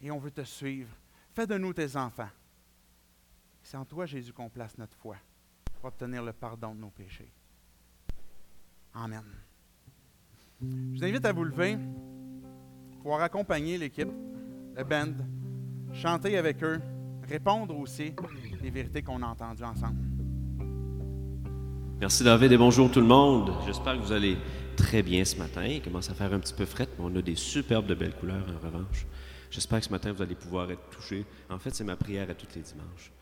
et 0.00 0.10
on 0.10 0.18
veut 0.18 0.30
te 0.30 0.42
suivre. 0.42 0.90
Fais 1.34 1.46
de 1.46 1.56
nous 1.56 1.72
tes 1.72 1.96
enfants. 1.96 2.28
C'est 3.62 3.76
en 3.76 3.84
toi, 3.84 4.06
Jésus, 4.06 4.32
qu'on 4.32 4.48
place 4.48 4.76
notre 4.76 4.96
foi 4.96 5.16
pour 5.74 5.86
obtenir 5.86 6.22
le 6.22 6.32
pardon 6.32 6.74
de 6.74 6.80
nos 6.80 6.90
péchés. 6.90 7.32
Amen. 8.94 9.24
Je 10.60 10.98
vous 10.98 11.04
invite 11.04 11.24
à 11.24 11.32
vous 11.32 11.44
lever, 11.44 11.78
pour 13.02 13.20
accompagner 13.20 13.78
l'équipe, 13.78 14.10
le 14.76 14.84
band, 14.84 15.14
chanter 15.92 16.36
avec 16.38 16.62
eux, 16.62 16.80
répondre 17.28 17.76
aussi 17.76 18.14
les 18.60 18.70
vérités 18.70 19.02
qu'on 19.02 19.22
a 19.22 19.26
entendues 19.26 19.64
ensemble. 19.64 19.98
Merci 22.00 22.24
David 22.24 22.52
et 22.52 22.56
bonjour 22.56 22.90
tout 22.90 23.00
le 23.00 23.06
monde. 23.06 23.52
J'espère 23.64 23.94
que 23.94 24.02
vous 24.02 24.12
allez 24.12 24.36
très 24.76 25.02
bien 25.02 25.24
ce 25.24 25.36
matin. 25.36 25.64
Il 25.64 25.82
commence 25.82 26.10
à 26.10 26.14
faire 26.14 26.32
un 26.32 26.40
petit 26.40 26.54
peu 26.54 26.64
fret, 26.64 26.88
mais 26.98 27.04
on 27.04 27.16
a 27.16 27.22
des 27.22 27.36
superbes 27.36 27.86
de 27.86 27.94
belles 27.94 28.14
couleurs 28.14 28.46
en 28.48 28.64
revanche. 28.64 29.06
J'espère 29.50 29.80
que 29.80 29.86
ce 29.86 29.90
matin, 29.90 30.12
vous 30.12 30.22
allez 30.22 30.34
pouvoir 30.34 30.70
être 30.70 30.88
touchés. 30.90 31.24
En 31.50 31.58
fait, 31.58 31.74
c'est 31.74 31.84
ma 31.84 31.96
prière 31.96 32.30
à 32.30 32.34
tous 32.34 32.54
les 32.54 32.62
dimanches. 32.62 33.12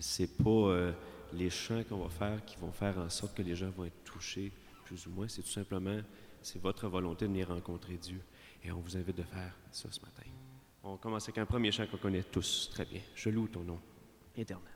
C'est 0.00 0.36
pas 0.36 0.50
euh, 0.50 0.92
les 1.32 1.50
chants 1.50 1.82
qu'on 1.88 1.98
va 1.98 2.08
faire 2.08 2.44
qui 2.44 2.56
vont 2.56 2.72
faire 2.72 2.98
en 2.98 3.08
sorte 3.08 3.36
que 3.36 3.42
les 3.42 3.54
gens 3.54 3.70
vont 3.70 3.84
être 3.84 4.04
touchés, 4.04 4.52
plus 4.84 5.06
ou 5.06 5.10
moins. 5.10 5.28
C'est 5.28 5.42
tout 5.42 5.48
simplement, 5.48 6.00
c'est 6.42 6.60
votre 6.60 6.88
volonté 6.88 7.26
de 7.26 7.30
venir 7.30 7.48
rencontrer 7.48 7.96
Dieu. 7.96 8.20
Et 8.62 8.72
on 8.72 8.80
vous 8.80 8.96
invite 8.96 9.16
de 9.16 9.22
faire 9.22 9.54
ça 9.70 9.88
ce 9.90 10.00
matin. 10.00 10.22
On 10.82 10.96
commence 10.96 11.24
avec 11.24 11.38
un 11.38 11.46
premier 11.46 11.70
chant 11.70 11.86
qu'on 11.86 11.98
connaît 11.98 12.22
tous 12.22 12.70
très 12.72 12.84
bien. 12.84 13.00
Je 13.14 13.30
loue 13.30 13.48
ton 13.48 13.64
nom 13.64 13.80
éternel. 14.36 14.73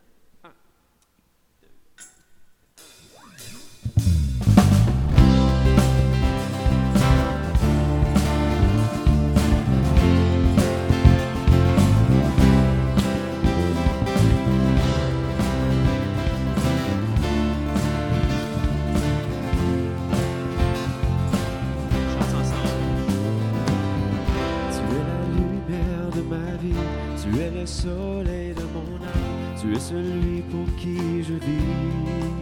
soleil 27.82 28.54
de 28.54 28.66
mon 28.74 28.96
âme, 28.96 29.56
tu 29.60 29.72
es 29.76 29.78
celui 29.78 30.42
pour 30.50 30.66
qui 30.76 31.22
je 31.22 31.34
vis. 31.34 32.38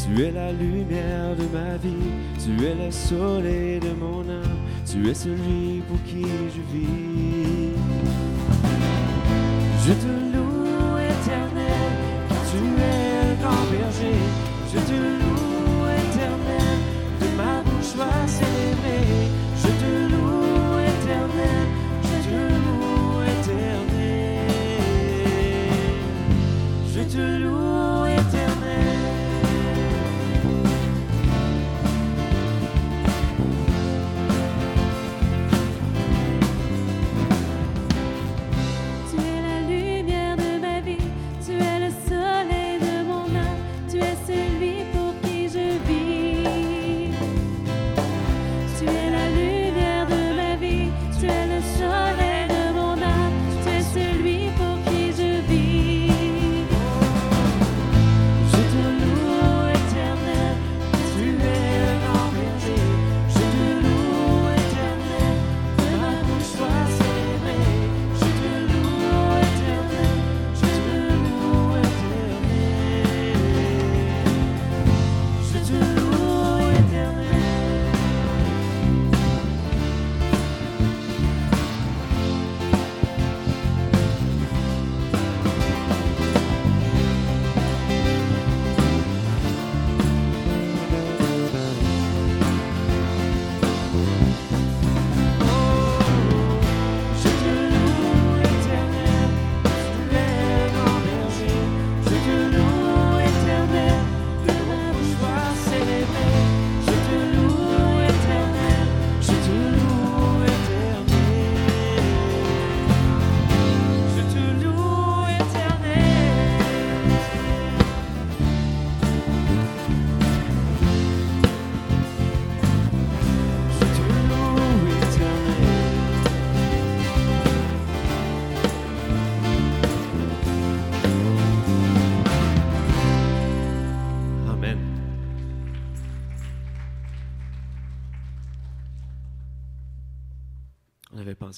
Tu 0.00 0.24
es 0.24 0.30
la 0.30 0.52
lumière 0.52 1.36
de 1.36 1.46
ma 1.56 1.76
vie, 1.76 2.10
tu 2.42 2.52
es 2.64 2.74
le 2.74 2.90
soleil 2.90 3.80
de 3.80 3.92
mon 4.02 4.20
âme, 4.20 4.60
tu 4.90 5.08
es 5.10 5.14
celui 5.14 5.82
pour 5.86 6.02
qui 6.04 6.22
je 6.54 6.62
vis. 6.72 7.72
Je 9.84 9.92
te 9.92 10.37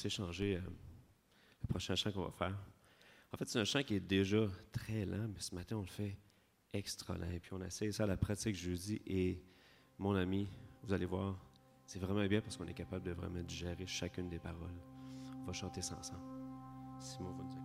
changer 0.09 0.57
euh, 0.57 0.61
le 1.61 1.67
prochain 1.67 1.95
chant 1.95 2.11
qu'on 2.11 2.23
va 2.23 2.31
faire. 2.31 2.57
En 3.33 3.37
fait, 3.37 3.47
c'est 3.47 3.59
un 3.59 3.65
chant 3.65 3.83
qui 3.83 3.95
est 3.95 3.99
déjà 3.99 4.47
très 4.71 5.05
lent, 5.05 5.27
mais 5.27 5.39
ce 5.39 5.55
matin, 5.55 5.77
on 5.77 5.81
le 5.81 5.87
fait 5.87 6.17
extra 6.73 7.17
lent. 7.17 7.29
Et 7.31 7.39
puis, 7.39 7.53
on 7.53 7.61
essaie 7.61 7.91
ça 7.91 8.03
à 8.03 8.07
la 8.07 8.17
pratique 8.17 8.55
jeudi. 8.55 9.01
Et 9.05 9.41
mon 9.97 10.15
ami, 10.15 10.49
vous 10.83 10.93
allez 10.93 11.05
voir, 11.05 11.37
c'est 11.85 11.99
vraiment 11.99 12.25
bien 12.25 12.41
parce 12.41 12.57
qu'on 12.57 12.67
est 12.67 12.73
capable 12.73 13.05
de 13.05 13.11
vraiment 13.11 13.41
digérer 13.41 13.85
chacune 13.85 14.29
des 14.29 14.39
paroles. 14.39 14.79
On 15.41 15.45
va 15.45 15.53
chanter 15.53 15.81
ça 15.81 15.97
ensemble. 15.97 16.21
Simon 16.99 17.31
va 17.31 17.43
nous 17.43 17.60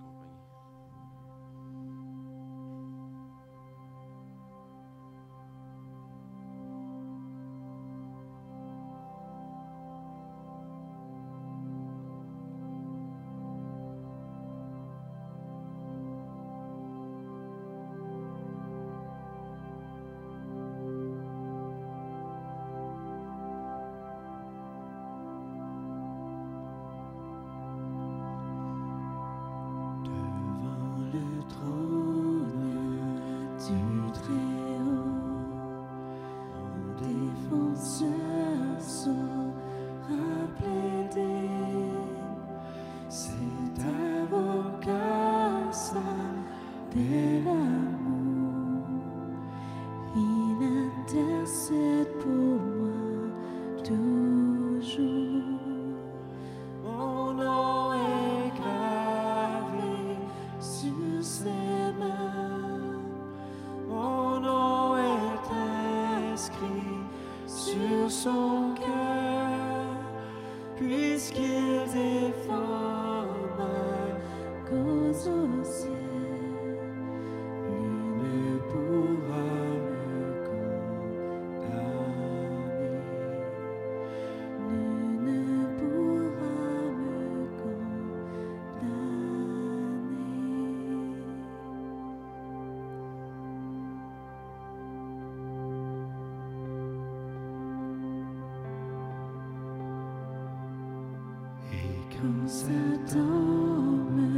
Comes 102.19 102.49
ça 102.49 103.15
dawn. 103.15 104.36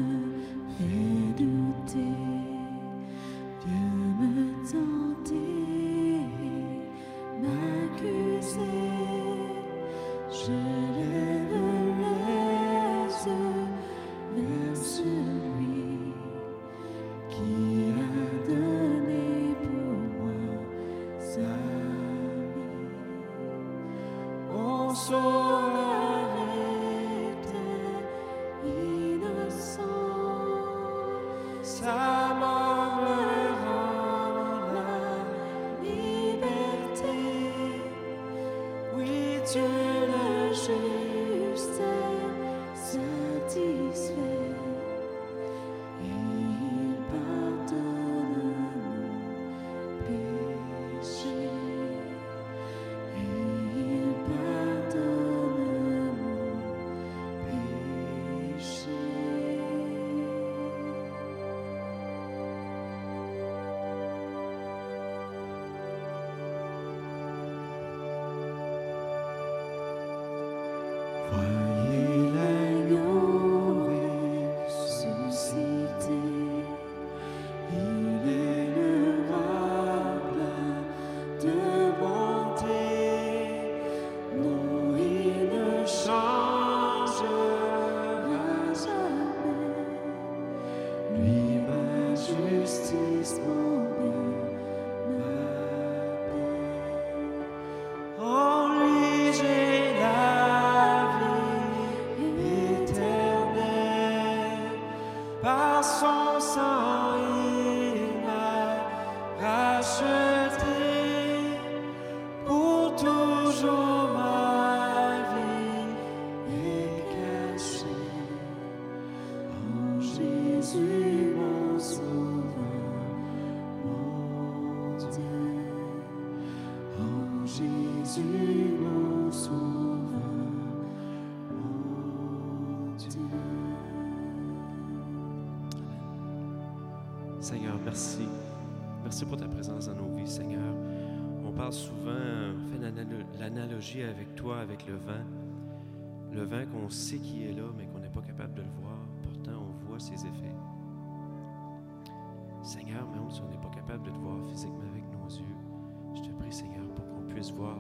Voir 157.52 157.78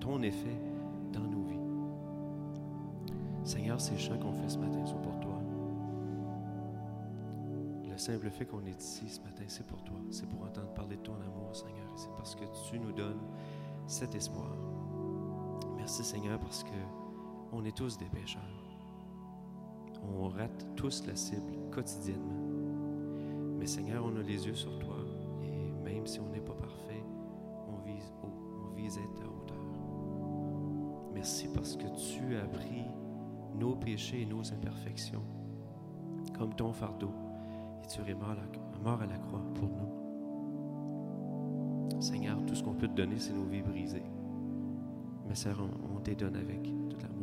ton- 0.00 0.22
effet 0.22 0.56
dans 1.12 1.20
nos 1.20 1.42
vies. 1.42 1.58
Seigneur, 3.44 3.80
ces 3.80 3.96
chants 3.98 4.18
qu'on 4.18 4.32
fait 4.32 4.48
ce 4.48 4.58
matin 4.58 4.84
sont 4.86 4.98
pour 4.98 5.18
toi. 5.20 5.40
Le 7.90 7.96
simple 7.98 8.30
fait 8.30 8.44
qu'on 8.46 8.64
est 8.66 8.78
ici 8.80 9.08
ce 9.08 9.20
matin, 9.20 9.44
c'est 9.48 9.66
pour 9.66 9.82
toi. 9.82 9.96
C'est 10.10 10.28
pour 10.28 10.42
entendre 10.42 10.68
parler 10.74 10.96
de 10.96 11.02
ton 11.02 11.14
amour, 11.14 11.54
Seigneur. 11.54 11.88
C'est 11.96 12.10
parce 12.16 12.34
que 12.34 12.44
tu 12.70 12.78
nous 12.78 12.92
donnes 12.92 13.20
cet 13.86 14.14
espoir. 14.14 14.50
Merci, 15.76 16.04
Seigneur, 16.04 16.38
parce 16.38 16.62
que 16.62 16.70
on 17.52 17.64
est 17.64 17.76
tous 17.76 17.96
des 17.98 18.06
pécheurs. 18.06 18.42
On 20.20 20.28
rate 20.28 20.66
tous 20.76 21.04
la 21.06 21.16
cible 21.16 21.52
quotidiennement. 21.72 23.56
Mais 23.58 23.66
Seigneur, 23.66 24.04
on 24.04 24.14
a 24.16 24.22
les 24.22 24.46
yeux 24.46 24.54
sur 24.54 24.78
toi. 24.78 24.96
Et 25.42 25.72
même 25.84 26.06
si 26.06 26.20
on 26.20 26.28
n'est 26.28 26.40
pas 26.40 26.52
parfait, 26.54 26.85
Merci 31.26 31.48
parce 31.48 31.76
que 31.76 31.88
tu 31.88 32.36
as 32.36 32.46
pris 32.46 32.84
nos 33.58 33.74
péchés 33.74 34.22
et 34.22 34.26
nos 34.26 34.52
imperfections 34.52 35.24
comme 36.38 36.54
ton 36.54 36.72
fardeau 36.72 37.10
et 37.82 37.88
tu 37.88 38.00
es 38.08 38.14
mort 38.14 38.30
à, 38.30 39.06
la, 39.06 39.12
la 39.12 39.18
croix 39.18 39.42
pour 39.56 39.68
nous. 39.68 39.90
Seigneur, 42.00 42.46
tout 42.46 42.54
ce 42.54 42.62
qu'on 42.62 42.74
peut 42.74 42.86
te 42.86 42.94
donner, 42.94 43.18
c'est 43.18 43.32
nos 43.32 43.42
vies 43.42 43.62
brisées. 43.62 44.04
Mais 45.26 45.34
Seigneur, 45.34 45.62
on, 45.62 45.96
on 45.96 46.00
te 46.00 46.12
donne 46.12 46.36
avec 46.36 46.62
tout 46.62 46.96
l'amour 47.02 47.15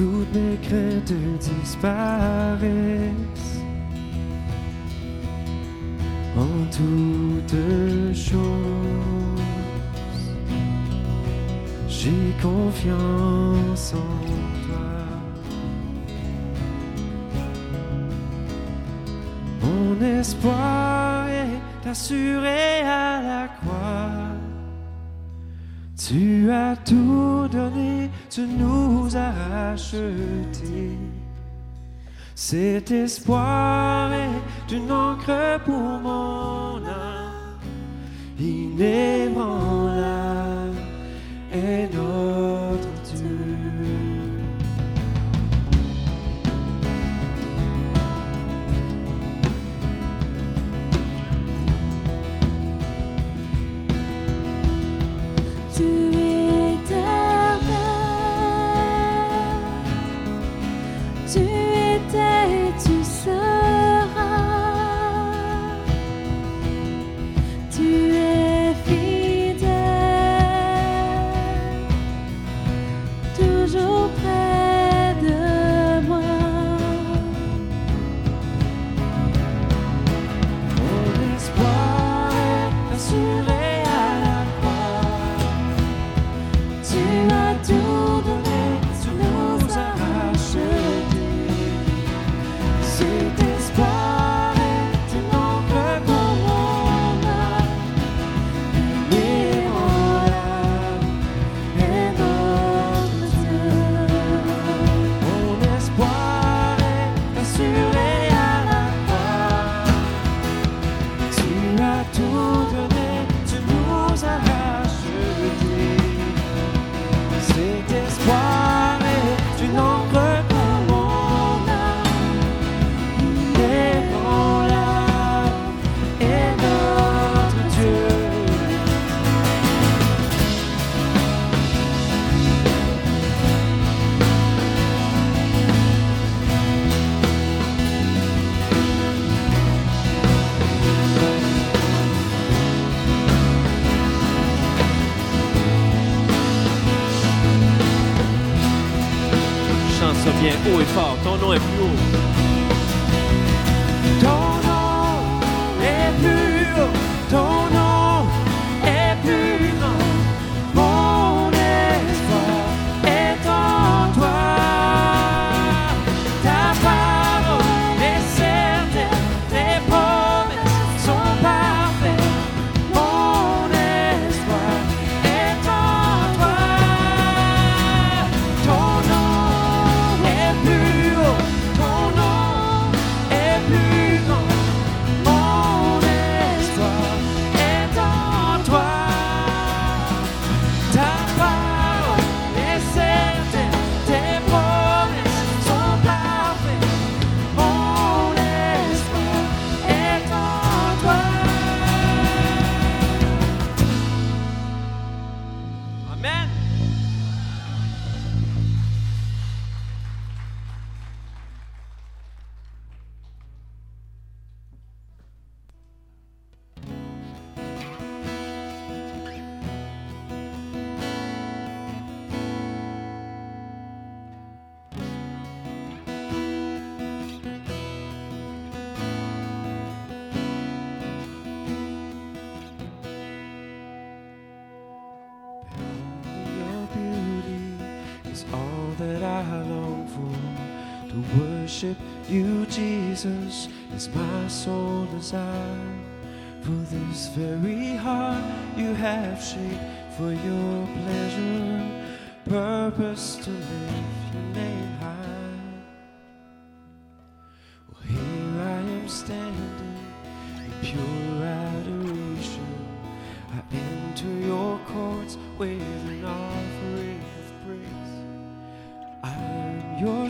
toutes 0.00 0.34
mes 0.34 0.56
craintes 0.66 1.12
disparaissent. 1.38 2.70
En 6.38 6.56
toutes 6.78 8.14
choses, 8.14 9.42
j'ai 11.86 12.34
confiance 12.40 13.94
en 13.94 14.16
toi. 14.64 14.90
Mon 19.62 20.00
espoir 20.18 21.28
est 21.28 21.88
assuré 21.88 22.80
à 22.86 23.20
la 23.20 23.48
croix. 23.60 24.29
Tu 26.10 26.50
as 26.50 26.74
tout 26.84 27.46
donné, 27.52 28.10
tu 28.28 28.40
nous 28.40 29.16
as 29.16 29.30
rachetés. 29.30 30.98
Cet 32.34 32.90
espoir 32.90 34.12
est 34.12 34.72
une 34.72 34.90
encre 34.90 35.60
pour 35.64 36.00
mon 36.02 36.84
âme, 36.84 37.60
inébranlable 38.40 38.90
est 41.52 41.94
notre 41.94 42.49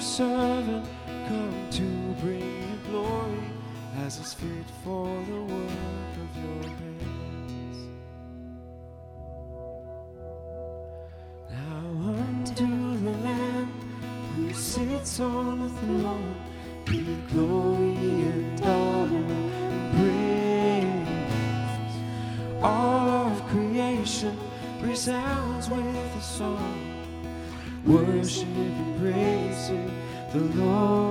servant, 0.00 0.86
come 1.28 1.68
to 1.70 1.82
bring 2.22 2.40
you 2.40 2.78
glory 2.90 3.50
as 3.98 4.18
is 4.18 4.32
fit 4.32 4.48
for 4.82 5.06
the 5.26 5.42
work 5.42 6.14
of 6.24 6.36
your 6.42 6.62
hands. 6.80 7.78
Now 11.50 11.84
unto 12.18 12.98
the 13.04 13.10
Lamb 13.18 13.70
who 14.36 14.52
sits 14.54 15.20
on 15.20 15.60
the 15.62 15.68
throne 15.68 16.34
be 16.86 17.18
glory 17.30 17.94
and 17.94 18.60
honor 18.62 19.26
and 19.68 19.92
praise. 21.04 21.04
All 22.62 23.08
of 23.28 23.46
creation 23.48 24.38
resounds 24.80 25.68
with 25.68 26.16
a 26.16 26.20
song, 26.22 27.04
worship 27.84 28.48
and 28.48 29.00
praise 29.00 29.29
the 30.32 30.38
Lord. 30.38 31.09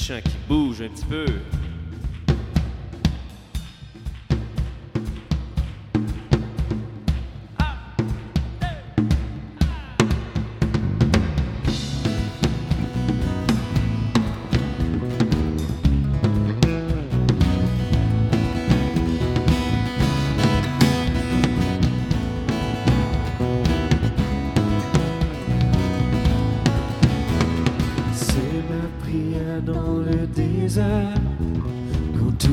Chant 0.00 0.20
qui 0.24 0.36
bouge 0.48 0.82
un 0.82 0.88
petit 0.88 1.04
peu. 1.04 1.26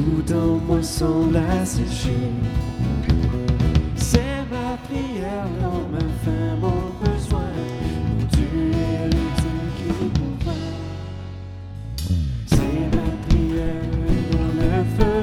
Tout 0.07 0.33
en 0.33 0.57
moi 0.65 0.81
semble 0.81 1.37
asséché. 1.37 2.15
C'est 3.95 4.43
ma 4.51 4.77
prière 4.87 5.47
dans 5.61 5.83
ma 5.91 6.05
faim, 6.23 6.55
mon 6.61 6.81
besoin, 7.03 7.51
tu 8.31 8.45
es 8.71 9.05
le 9.05 9.23
Dieu 9.37 9.57
qui 9.77 9.89
pourvoit. 10.15 10.53
C'est 12.45 12.83
ma 12.95 13.07
prière 13.27 13.87
dans 14.31 14.51
le 14.61 14.71
feu, 14.97 15.19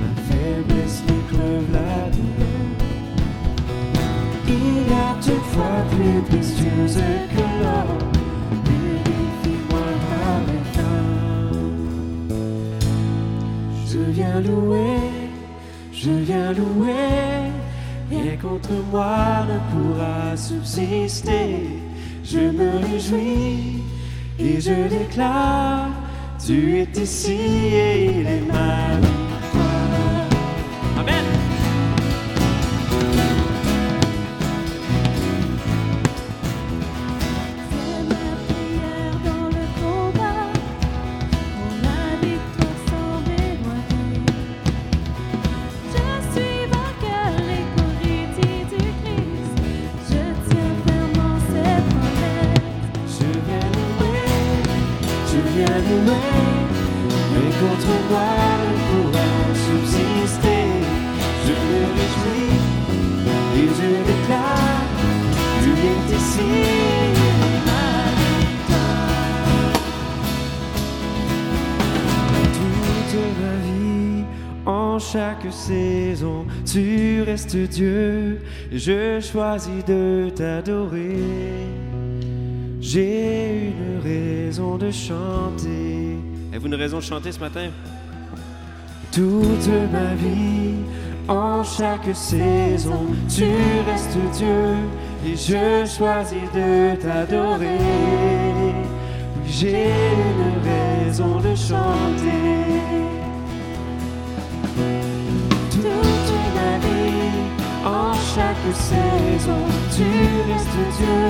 ma 0.00 0.10
faiblesse 0.28 1.02
m'épreuve 1.06 1.68
la 1.72 1.92
douleur. 2.14 2.68
Il 4.48 4.76
y 4.90 4.94
a 4.94 5.14
toutefois 5.20 5.78
plus 5.90 6.20
précieuse 6.28 7.02
que 7.36 7.47
viens 14.28 14.40
louer, 14.40 14.98
je 15.92 16.10
viens 16.10 16.52
louer. 16.52 17.52
Rien 18.10 18.36
contre 18.36 18.70
moi 18.90 19.46
ne 19.48 19.58
pourra 19.70 20.36
subsister. 20.36 21.80
Je 22.24 22.38
me 22.38 22.70
réjouis 22.90 23.82
et 24.38 24.60
je 24.60 24.88
déclare 24.88 25.88
Tu 26.44 26.78
es 26.78 26.88
ici 27.00 27.32
et 27.32 28.20
il 28.20 28.26
est 28.26 28.52
ma 28.52 29.17
chaque 74.98 75.46
saison, 75.52 76.46
tu 76.64 77.22
restes 77.22 77.56
Dieu, 77.56 78.40
je 78.72 79.20
choisis 79.20 79.84
de 79.86 80.30
t'adorer. 80.34 81.16
J'ai 82.80 83.72
une 83.72 84.00
raison 84.02 84.76
de 84.78 84.90
chanter 84.90 86.16
Avez-vous 86.50 86.68
une 86.68 86.74
raison 86.76 86.98
de 86.98 87.02
chanter 87.02 87.32
ce 87.32 87.40
matin? 87.40 87.68
toute 89.10 89.68
ma 89.92 90.14
vie. 90.14 90.74
En 91.28 91.62
chaque 91.64 92.14
saison, 92.14 93.06
tu 93.28 93.44
restes 93.90 94.16
Dieu 94.38 94.76
et 95.26 95.34
je 95.36 95.84
choisis 95.86 96.38
de 96.54 96.94
t'adorer. 96.96 97.78
J'ai 99.46 99.86
une 99.90 101.04
raison 101.04 101.36
de 101.40 101.54
chanter. 101.54 103.17
En 107.88 108.12
chaque 108.34 108.68
saison, 108.74 109.62
tu 109.94 110.08
restes 110.48 110.84
Dieu. 110.98 111.22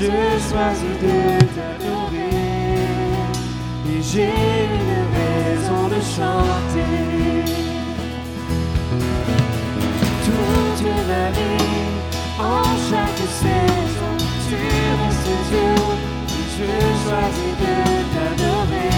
Je 0.00 0.12
choisis 0.48 0.96
de 1.04 1.16
t'adorer. 1.54 2.40
Et 3.90 4.00
j'ai 4.10 4.34
une 4.80 5.04
raison 5.18 5.82
de 5.94 6.00
chanter. 6.16 6.94
Toute 10.24 10.82
ma 11.10 11.26
vie, 11.36 11.84
en 12.38 12.64
chaque 12.88 13.24
saison, 13.42 14.12
tu 14.46 14.56
restes 15.00 15.36
Dieu. 15.50 15.72
Je 16.56 16.70
choisis 17.04 17.54
de 17.62 17.74
t'adorer. 18.14 18.94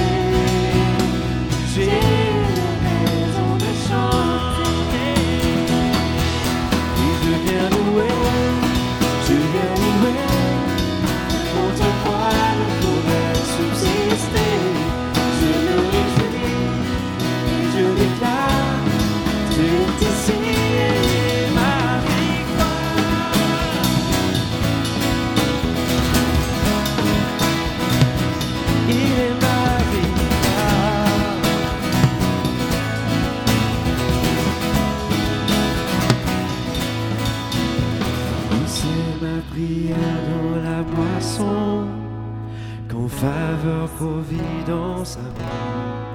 Faveur 43.86 43.96
providence 43.96 45.16
abonde. 45.16 46.06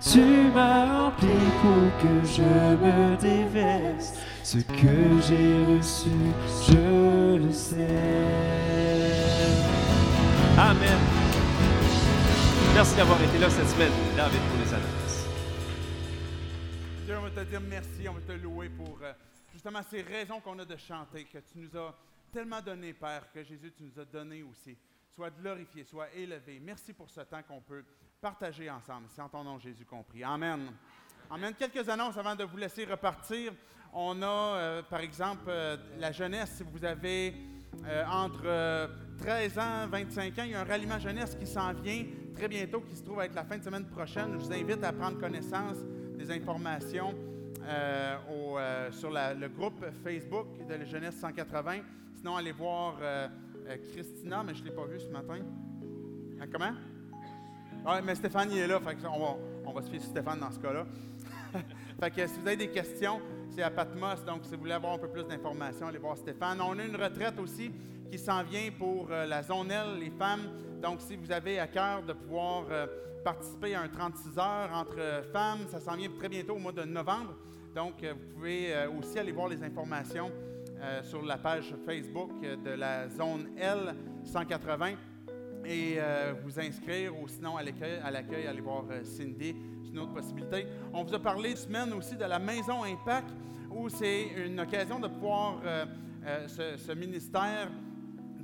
Tu 0.00 0.20
m'as 0.52 1.04
rempli 1.04 1.28
pour 1.60 2.02
que 2.02 2.26
je 2.26 2.42
me 2.42 3.16
déverse, 3.16 4.14
ce 4.42 4.58
que 4.58 5.20
j'ai 5.20 5.64
reçu, 5.64 6.10
je 6.66 7.36
le 7.38 7.52
sais. 7.52 7.86
Amen. 10.58 10.98
Merci 12.74 12.96
d'avoir 12.96 13.22
été 13.22 13.38
là 13.38 13.48
cette 13.48 13.68
semaine, 13.68 13.92
David, 14.16 14.40
pour 14.40 14.58
les 14.58 14.74
annonces. 14.74 15.26
Dieu, 17.04 17.16
on 17.18 17.22
va 17.22 17.30
te 17.30 17.48
dire 17.48 17.60
merci, 17.60 18.08
on 18.08 18.14
va 18.14 18.20
te 18.20 18.32
louer 18.32 18.68
pour 18.70 18.98
euh, 19.02 19.12
justement 19.52 19.80
ces 19.88 20.02
raisons 20.02 20.40
qu'on 20.40 20.58
a 20.58 20.64
de 20.64 20.76
chanter, 20.76 21.24
que 21.24 21.38
tu 21.38 21.58
nous 21.58 21.76
as 21.78 21.94
tellement 22.32 22.60
donné, 22.60 22.92
Père, 22.92 23.30
que 23.32 23.44
Jésus, 23.44 23.72
tu 23.76 23.84
nous 23.84 24.00
as 24.00 24.04
donné 24.04 24.42
aussi 24.42 24.76
soit 25.14 25.30
glorifié, 25.30 25.84
soit 25.84 26.12
élevé. 26.14 26.58
Merci 26.62 26.92
pour 26.94 27.10
ce 27.10 27.20
temps 27.20 27.42
qu'on 27.46 27.60
peut 27.60 27.84
partager 28.20 28.70
ensemble. 28.70 29.08
C'est 29.10 29.20
en 29.20 29.28
ton 29.28 29.44
nom, 29.44 29.58
Jésus, 29.58 29.84
compris. 29.84 30.24
Amen. 30.24 30.72
Amen. 31.30 31.54
Quelques 31.58 31.86
annonces 31.88 32.16
avant 32.16 32.34
de 32.34 32.44
vous 32.44 32.56
laisser 32.56 32.84
repartir. 32.84 33.52
On 33.92 34.22
a, 34.22 34.26
euh, 34.26 34.82
par 34.82 35.00
exemple, 35.00 35.44
euh, 35.48 35.76
la 35.98 36.12
jeunesse, 36.12 36.52
si 36.56 36.62
vous 36.62 36.82
avez 36.82 37.34
euh, 37.86 38.04
entre 38.06 38.44
euh, 38.46 38.88
13 39.18 39.58
ans, 39.58 39.86
25 39.90 40.38
ans, 40.38 40.42
il 40.44 40.52
y 40.52 40.54
a 40.54 40.60
un 40.60 40.64
ralliement 40.64 40.98
jeunesse 40.98 41.36
qui 41.38 41.46
s'en 41.46 41.74
vient 41.74 42.06
très 42.34 42.48
bientôt, 42.48 42.80
qui 42.80 42.96
se 42.96 43.04
trouve 43.04 43.20
être 43.20 43.34
la 43.34 43.44
fin 43.44 43.58
de 43.58 43.64
semaine 43.64 43.86
prochaine. 43.86 44.32
Je 44.32 44.46
vous 44.46 44.52
invite 44.52 44.82
à 44.82 44.94
prendre 44.94 45.18
connaissance 45.18 45.76
des 46.16 46.30
informations 46.30 47.14
sur 48.90 49.10
le 49.10 49.48
groupe 49.48 49.84
Facebook 50.02 50.66
de 50.66 50.74
la 50.74 50.84
Jeunesse 50.84 51.16
180. 51.20 51.80
Sinon, 52.14 52.36
allez 52.36 52.52
voir 52.52 52.96
euh, 53.68 53.76
Christina, 53.92 54.42
mais 54.42 54.54
je 54.54 54.62
ne 54.62 54.68
l'ai 54.68 54.74
pas 54.74 54.86
vue 54.86 55.00
ce 55.00 55.08
matin. 55.08 55.38
Hein, 56.40 56.46
comment? 56.50 56.72
Oui, 57.84 57.94
mais 58.04 58.14
Stéphane, 58.14 58.50
il 58.50 58.58
est 58.58 58.66
là, 58.66 58.80
on, 58.80 59.18
va, 59.18 59.36
on 59.64 59.82
se 59.82 59.88
fier 59.88 60.00
sur 60.00 60.10
Stéphane 60.10 60.40
dans 60.40 60.50
ce 60.50 60.58
cas-là. 60.58 60.86
si 62.26 62.40
vous 62.40 62.46
avez 62.46 62.56
des 62.56 62.70
questions, 62.70 63.20
c'est 63.50 63.62
à 63.62 63.70
Patmos, 63.70 64.24
donc 64.24 64.44
si 64.44 64.54
vous 64.54 64.60
voulez 64.60 64.72
avoir 64.72 64.94
un 64.94 64.98
peu 64.98 65.08
plus 65.08 65.24
d'informations, 65.24 65.86
allez 65.86 65.98
voir 65.98 66.16
Stéphane. 66.16 66.60
On 66.60 66.78
a 66.78 66.84
une 66.84 66.96
retraite 66.96 67.38
aussi 67.38 67.70
qui 68.10 68.18
s'en 68.18 68.42
vient 68.42 68.70
pour 68.78 69.08
euh, 69.10 69.26
la 69.26 69.42
zone 69.42 69.70
L, 69.70 69.98
les 70.00 70.10
femmes. 70.10 70.48
Donc, 70.80 71.00
si 71.00 71.16
vous 71.16 71.30
avez 71.30 71.58
à 71.58 71.66
cœur 71.66 72.02
de 72.02 72.12
pouvoir 72.12 72.66
euh, 72.70 72.86
participer 73.24 73.74
à 73.74 73.82
un 73.82 73.88
36 73.88 74.38
heures 74.38 74.70
entre 74.74 75.24
femmes, 75.32 75.66
ça 75.68 75.80
s'en 75.80 75.96
vient 75.96 76.10
très 76.18 76.28
bientôt 76.28 76.54
au 76.54 76.58
mois 76.58 76.72
de 76.72 76.82
novembre. 76.82 77.36
Donc, 77.74 78.04
vous 78.04 78.34
pouvez 78.34 78.74
aussi 78.98 79.18
aller 79.18 79.32
voir 79.32 79.48
les 79.48 79.62
informations 79.62 80.30
euh, 80.82 81.00
sur 81.04 81.22
la 81.22 81.38
page 81.38 81.76
Facebook 81.86 82.32
de 82.40 82.70
la 82.70 83.08
zone 83.08 83.50
L 83.56 83.94
180 84.24 84.94
et 85.64 85.94
euh, 85.98 86.34
vous 86.42 86.58
inscrire 86.58 87.16
ou 87.16 87.28
sinon 87.28 87.56
à 87.56 87.62
l'accueil, 87.62 88.00
à 88.02 88.10
l'accueil 88.10 88.48
aller 88.48 88.60
voir 88.60 88.86
euh, 88.90 89.04
Cindy, 89.04 89.54
c'est 89.80 89.90
une 89.90 90.00
autre 90.00 90.14
possibilité. 90.14 90.66
On 90.92 91.04
vous 91.04 91.14
a 91.14 91.20
parlé 91.20 91.54
semaine 91.54 91.92
aussi 91.92 92.16
de 92.16 92.24
la 92.24 92.40
Maison 92.40 92.82
Impact 92.82 93.28
où 93.70 93.88
c'est 93.88 94.24
une 94.44 94.58
occasion 94.58 94.98
de 94.98 95.06
pouvoir, 95.06 95.60
ce, 96.48 96.92
ministère 96.94 97.70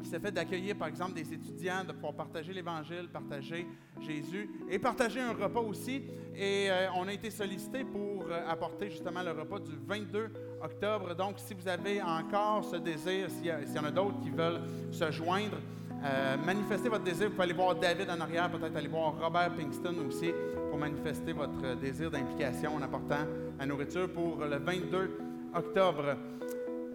qui 0.00 0.08
s'est 0.08 0.20
fait 0.20 0.30
d'accueillir 0.30 0.76
par 0.76 0.86
exemple 0.86 1.14
des 1.14 1.34
étudiants, 1.34 1.82
de 1.82 1.92
pouvoir 1.92 2.14
partager 2.14 2.52
l'Évangile, 2.52 3.08
partager 3.12 3.66
Jésus 4.00 4.48
et 4.70 4.78
partager 4.78 5.20
un 5.20 5.32
repas 5.32 5.60
aussi. 5.60 6.04
Et 6.36 6.68
on 6.96 7.08
a 7.08 7.12
été 7.12 7.30
sollicité 7.30 7.84
pour 7.84 8.26
apporter 8.48 8.90
justement 8.90 9.22
le 9.22 9.32
repas 9.32 9.58
du 9.58 9.72
22 9.86 10.30
octobre. 10.62 11.14
Donc 11.14 11.34
si 11.36 11.54
vous 11.54 11.68
avez 11.68 12.02
encore 12.02 12.64
ce 12.64 12.76
désir, 12.76 13.28
s'il 13.30 13.46
y, 13.46 13.78
en 13.78 13.84
a 13.84 13.90
d'autres 13.90 14.20
qui 14.20 14.30
veulent 14.30 14.60
se 14.90 15.10
joindre, 15.10 15.56
euh, 16.04 16.36
manifestez 16.44 16.88
votre 16.88 17.04
désir. 17.04 17.26
Vous 17.28 17.32
pouvez 17.32 17.44
aller 17.44 17.52
voir 17.52 17.74
David 17.74 18.08
en 18.10 18.20
arrière, 18.20 18.50
peut-être 18.50 18.76
aller 18.76 18.88
voir 18.88 19.14
Robert 19.20 19.52
Pinkston 19.54 19.94
aussi 20.06 20.30
pour 20.70 20.78
manifester 20.78 21.32
votre 21.32 21.74
désir 21.80 22.10
d'implication 22.10 22.74
en 22.74 22.82
apportant 22.82 23.26
la 23.58 23.66
nourriture 23.66 24.08
pour 24.12 24.44
le 24.44 24.58
22 24.58 25.18
octobre. 25.54 26.16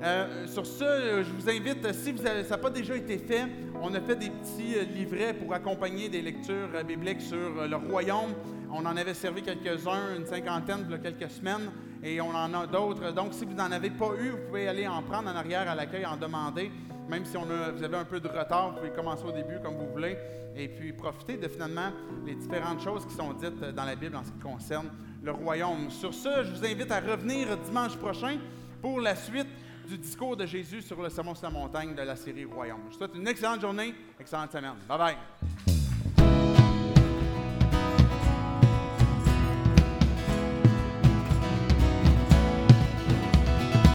Euh, 0.01 0.47
sur 0.47 0.65
ce, 0.65 1.23
je 1.23 1.31
vous 1.31 1.49
invite, 1.49 1.93
si 1.93 2.17
ça 2.17 2.41
n'a 2.41 2.57
pas 2.57 2.69
déjà 2.69 2.95
été 2.95 3.17
fait, 3.17 3.43
on 3.81 3.93
a 3.93 4.01
fait 4.01 4.15
des 4.15 4.29
petits 4.29 4.75
euh, 4.75 4.83
livrets 4.83 5.33
pour 5.33 5.53
accompagner 5.53 6.09
des 6.09 6.21
lectures 6.21 6.83
bibliques 6.85 7.21
sur 7.21 7.67
le 7.67 7.75
royaume. 7.75 8.33
On 8.71 8.85
en 8.85 8.97
avait 8.97 9.13
servi 9.13 9.43
quelques-uns, 9.43 10.15
une 10.17 10.25
cinquantaine, 10.25 10.87
il 10.89 10.99
quelques 10.99 11.29
semaines, 11.29 11.71
et 12.03 12.19
on 12.21 12.29
en 12.35 12.53
a 12.53 12.67
d'autres. 12.67 13.11
Donc, 13.11 13.33
si 13.33 13.45
vous 13.45 13.53
n'en 13.53 13.71
avez 13.71 13.89
pas 13.89 14.11
eu, 14.19 14.29
vous 14.31 14.37
pouvez 14.47 14.67
aller 14.67 14.87
en 14.87 15.01
prendre 15.01 15.29
en 15.29 15.35
arrière 15.35 15.69
à 15.69 15.75
l'accueil, 15.75 16.05
en 16.05 16.17
demander. 16.17 16.71
Même 17.09 17.25
si 17.25 17.35
on 17.37 17.43
a- 17.49 17.71
vous 17.71 17.83
avez 17.83 17.97
un 17.97 18.05
peu 18.05 18.19
de 18.19 18.27
retard, 18.27 18.71
vous 18.71 18.77
pouvez 18.77 18.91
commencer 18.91 19.23
au 19.25 19.31
début 19.31 19.59
comme 19.61 19.75
vous 19.75 19.91
voulez, 19.91 20.17
et 20.55 20.67
puis 20.67 20.93
profiter 20.93 21.37
de 21.37 21.47
finalement 21.47 21.91
les 22.25 22.35
différentes 22.35 22.81
choses 22.81 23.05
qui 23.05 23.13
sont 23.13 23.33
dites 23.33 23.59
dans 23.59 23.83
la 23.85 23.95
Bible 23.95 24.15
en 24.15 24.23
ce 24.23 24.31
qui 24.31 24.39
concerne 24.39 24.89
le 25.21 25.31
royaume. 25.31 25.89
Sur 25.89 26.13
ce, 26.13 26.43
je 26.43 26.51
vous 26.51 26.65
invite 26.65 26.91
à 26.91 26.99
revenir 26.99 27.57
dimanche 27.57 27.95
prochain 27.97 28.37
pour 28.81 28.99
la 29.01 29.15
suite 29.15 29.47
du 29.87 29.97
discours 29.97 30.37
de 30.37 30.45
Jésus 30.45 30.81
sur 30.81 31.01
le 31.01 31.09
sermon 31.09 31.35
sur 31.35 31.45
la 31.47 31.51
montagne 31.53 31.93
de 31.93 32.01
la 32.03 32.15
série 32.15 32.45
Royaume. 32.45 32.79
Je 32.87 32.93
vous 32.93 32.97
souhaite 32.99 33.15
une 33.15 33.27
excellente 33.27 33.59
journée, 33.59 33.93
excellente 34.17 34.51
semaine. 34.53 34.75
Bye 34.87 34.97
bye. 34.97 35.62